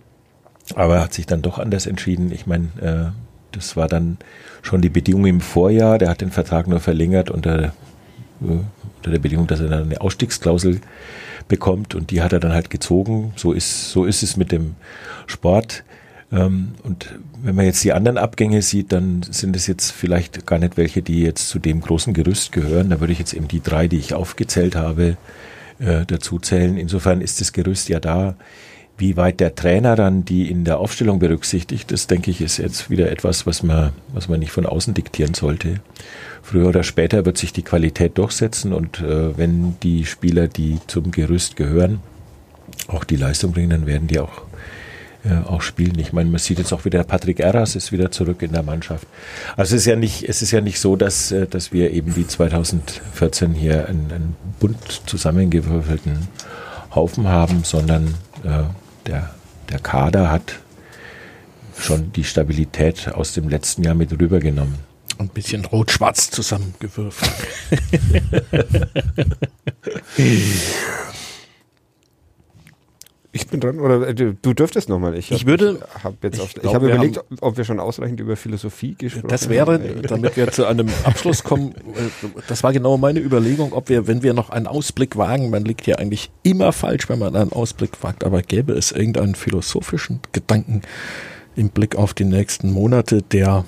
[0.76, 2.32] Aber er hat sich dann doch anders entschieden.
[2.32, 3.12] Ich meine, äh,
[3.52, 4.18] das war dann
[4.62, 5.98] schon die Bedingung im Vorjahr.
[5.98, 7.74] Der hat den Vertrag nur verlängert unter
[8.42, 10.82] unter der Bedingung, dass er dann eine Ausstiegsklausel
[11.48, 13.34] bekommt und die hat er dann halt gezogen.
[13.36, 14.76] So ist, so ist es mit dem
[15.28, 15.84] Sport.
[16.32, 17.08] Ähm, und
[17.42, 21.02] wenn man jetzt die anderen Abgänge sieht, dann sind es jetzt vielleicht gar nicht welche,
[21.02, 22.90] die jetzt zu dem großen Gerüst gehören.
[22.90, 25.18] Da würde ich jetzt eben die drei, die ich aufgezählt habe,
[25.80, 26.78] äh, dazu zählen.
[26.78, 28.36] Insofern ist das Gerüst ja da.
[28.98, 32.90] Wie weit der Trainer dann die in der Aufstellung berücksichtigt, das denke ich ist jetzt
[32.90, 35.76] wieder etwas, was man, was man nicht von außen diktieren sollte.
[36.44, 41.12] Früher oder später wird sich die Qualität durchsetzen und äh, wenn die Spieler, die zum
[41.12, 42.02] Gerüst gehören,
[42.88, 44.49] auch die Leistung bringen, dann werden die auch
[45.26, 46.00] äh, auch spielen.
[46.00, 49.06] Ich meine, man sieht jetzt auch wieder, Patrick Erras ist wieder zurück in der Mannschaft.
[49.58, 52.16] Also es ist ja nicht, es ist ja nicht so, dass, äh, dass wir eben
[52.16, 56.30] wie 2014 hier einen, einen bunt zusammengewürfelten
[56.96, 58.64] Haufen haben, sondern äh,
[59.08, 59.32] der,
[59.70, 60.60] der Kader hat
[61.78, 64.76] schon die Stabilität aus dem letzten Jahr mit rübergenommen.
[65.18, 67.32] Ein bisschen rot-schwarz zusammengewürfelt.
[73.50, 75.16] Ich bin dran, oder äh, du, du dürftest nochmal.
[75.18, 75.80] Ich, ich würde,
[76.22, 79.28] jetzt ich auf, ich glaub, habe überlegt, haben- ob wir schon ausreichend über Philosophie gesprochen
[79.28, 80.02] Das wäre, haben.
[80.04, 84.22] damit wir zu einem Abschluss kommen, äh, das war genau meine Überlegung, ob wir, wenn
[84.22, 88.04] wir noch einen Ausblick wagen, man liegt ja eigentlich immer falsch, wenn man einen Ausblick
[88.04, 90.84] wagt, aber gäbe es irgendeinen philosophischen Gedanken
[91.56, 93.66] im Blick auf die nächsten Monate, der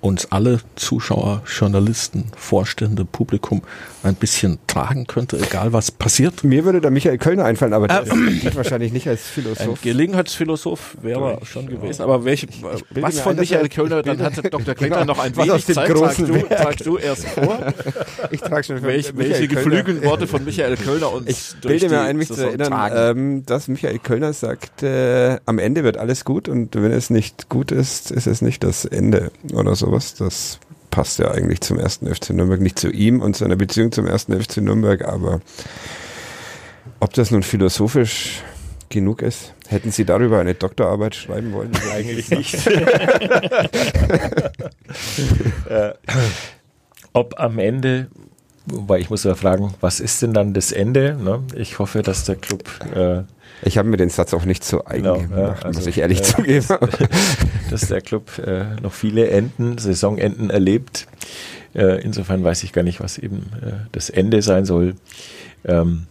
[0.00, 3.62] uns alle Zuschauer, Journalisten, Vorstände, Publikum
[4.02, 6.42] ein bisschen tragen könnte, egal was passiert.
[6.42, 9.82] Mir würde der Michael Kölner einfallen, aber der ist wahrscheinlich nicht als Ein Philosoph.
[9.82, 12.02] Gelegenheitsphilosoph wäre er schon gewesen.
[12.02, 12.48] Aber welche,
[12.94, 14.74] was von ein, Michael er- Kölner, dann hatte Dr.
[14.74, 15.88] Kletter Genau, noch ein wenig aus dem Zeit.
[15.88, 16.48] Tragst großen du, Werk.
[16.48, 17.58] tragst du erst vor,
[18.30, 21.80] Ich trage schon für welche, Michael welche geflügelten Worte von Michael Kölner uns Ich durch
[21.80, 25.98] bilde mir ein, mich zu erinnern, ähm, dass Michael Kölner sagt, äh, am Ende wird
[25.98, 30.14] alles gut und wenn es nicht gut ist, ist es nicht das Ende oder sowas.
[30.14, 30.60] Das
[30.90, 34.40] passt ja eigentlich zum ersten FC Nürnberg, nicht zu ihm und seiner Beziehung zum ersten
[34.40, 35.40] FC Nürnberg, aber
[36.98, 38.42] ob das nun philosophisch
[38.88, 41.70] genug ist, hätten Sie darüber eine Doktorarbeit schreiben wollen?
[41.92, 42.66] Eigentlich nicht.
[45.68, 45.92] äh,
[47.12, 48.08] ob am Ende,
[48.72, 51.16] wobei ich muss ja fragen, was ist denn dann das Ende?
[51.22, 51.42] Ne?
[51.54, 52.64] Ich hoffe, dass der Club
[52.94, 53.22] äh,
[53.62, 55.98] Ich habe mir den Satz auch nicht so eigen Genau, gemacht, ja, also, muss ich
[55.98, 56.66] ehrlich äh, zugeben.
[57.70, 61.06] dass der Club äh, noch viele Enden, Saisonenden erlebt.
[61.74, 64.94] Äh, insofern weiß ich gar nicht, was eben äh, das Ende sein soll.
[65.64, 66.06] Ähm,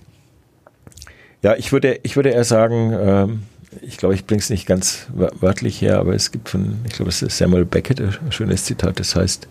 [1.42, 3.44] ja, ich würde, ich würde eher sagen, ähm,
[3.82, 6.94] ich glaube, ich bringe es nicht ganz wör- wörtlich her, aber es gibt von, ich
[6.94, 9.48] glaube, es ist Samuel Beckett, ein schönes Zitat, das heißt,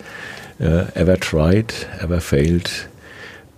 [0.60, 2.88] äh, ever tried, ever failed,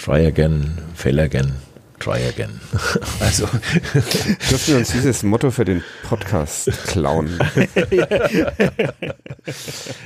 [0.00, 1.52] try again, fail again,
[1.98, 2.58] try again.
[3.20, 3.46] also,
[4.50, 7.38] Dürfen wir uns dieses Motto für den Podcast klauen?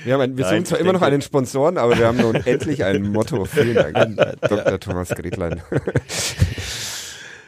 [0.04, 2.34] wir haben ein, wir Nein, suchen zwar immer noch einen Sponsoren, aber wir haben nun
[2.44, 3.44] endlich ein Motto.
[3.44, 4.80] Vielen Dank, Dr.
[4.80, 5.62] Thomas Gretlein.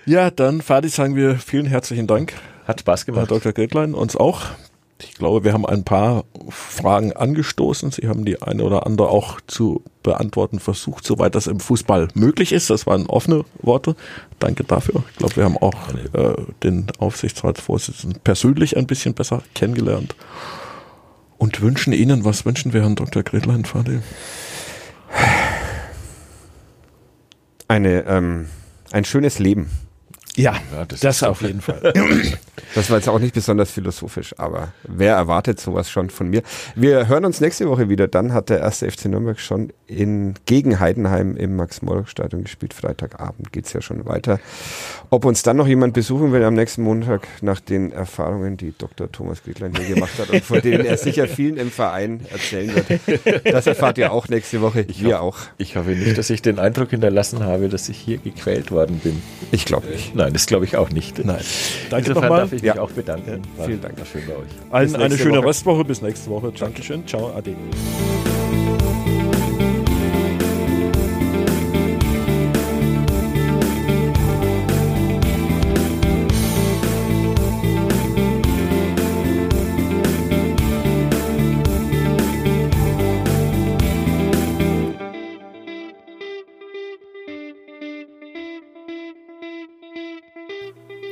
[0.04, 2.34] Ja, dann, Fadi, sagen wir vielen herzlichen Dank,
[2.64, 3.30] hat Spaß Herr gemacht.
[3.32, 3.52] Dr.
[3.52, 4.42] Gretlein, uns auch.
[4.98, 7.90] Ich glaube, wir haben ein paar Fragen angestoßen.
[7.90, 12.52] Sie haben die eine oder andere auch zu beantworten versucht, soweit das im Fußball möglich
[12.52, 12.70] ist.
[12.70, 13.94] Das waren offene Worte.
[14.38, 15.04] Danke dafür.
[15.10, 15.74] Ich glaube, wir haben auch
[16.14, 20.16] äh, den Aufsichtsratsvorsitzenden persönlich ein bisschen besser kennengelernt.
[21.36, 23.22] Und wünschen Ihnen, was wünschen wir Herrn Dr.
[23.22, 24.00] Gretlein, Fadi?
[27.68, 28.46] Eine, ähm,
[28.92, 29.68] ein schönes Leben.
[30.36, 31.92] Ja, Ja, das das auf jeden Fall.
[32.74, 36.42] Das war jetzt auch nicht besonders philosophisch, aber wer erwartet sowas schon von mir?
[36.74, 38.06] Wir hören uns nächste Woche wieder.
[38.06, 42.74] Dann hat der erste FC Nürnberg schon in, gegen Heidenheim im Max-Morlock-Stadion gespielt.
[42.74, 44.40] Freitagabend geht's ja schon weiter.
[45.10, 49.10] Ob uns dann noch jemand besuchen will am nächsten Montag nach den Erfahrungen, die Dr.
[49.10, 53.44] Thomas Gretlein hier gemacht hat und von denen er sicher vielen im Verein erzählen wird,
[53.44, 54.84] das erfahrt ihr auch nächste Woche.
[54.88, 55.38] wir auch.
[55.56, 59.22] Ich hoffe nicht, dass ich den Eindruck hinterlassen habe, dass ich hier gequält worden bin.
[59.52, 60.14] Ich glaube nicht.
[60.14, 61.24] Nein, das glaube ich auch nicht.
[61.24, 61.40] Nein.
[61.90, 62.40] Danke Insofern nochmal.
[62.40, 62.80] darf ich mich Ja.
[62.80, 63.42] auch bedanken.
[63.56, 63.94] War, vielen Dank.
[64.10, 64.48] Schön bei euch.
[64.70, 65.46] Allen eine schöne Woche.
[65.48, 65.84] Restwoche.
[65.84, 66.52] Bis nächste Woche.
[66.58, 67.06] Dankeschön.
[67.06, 67.32] Ciao.
[67.36, 67.54] Ade.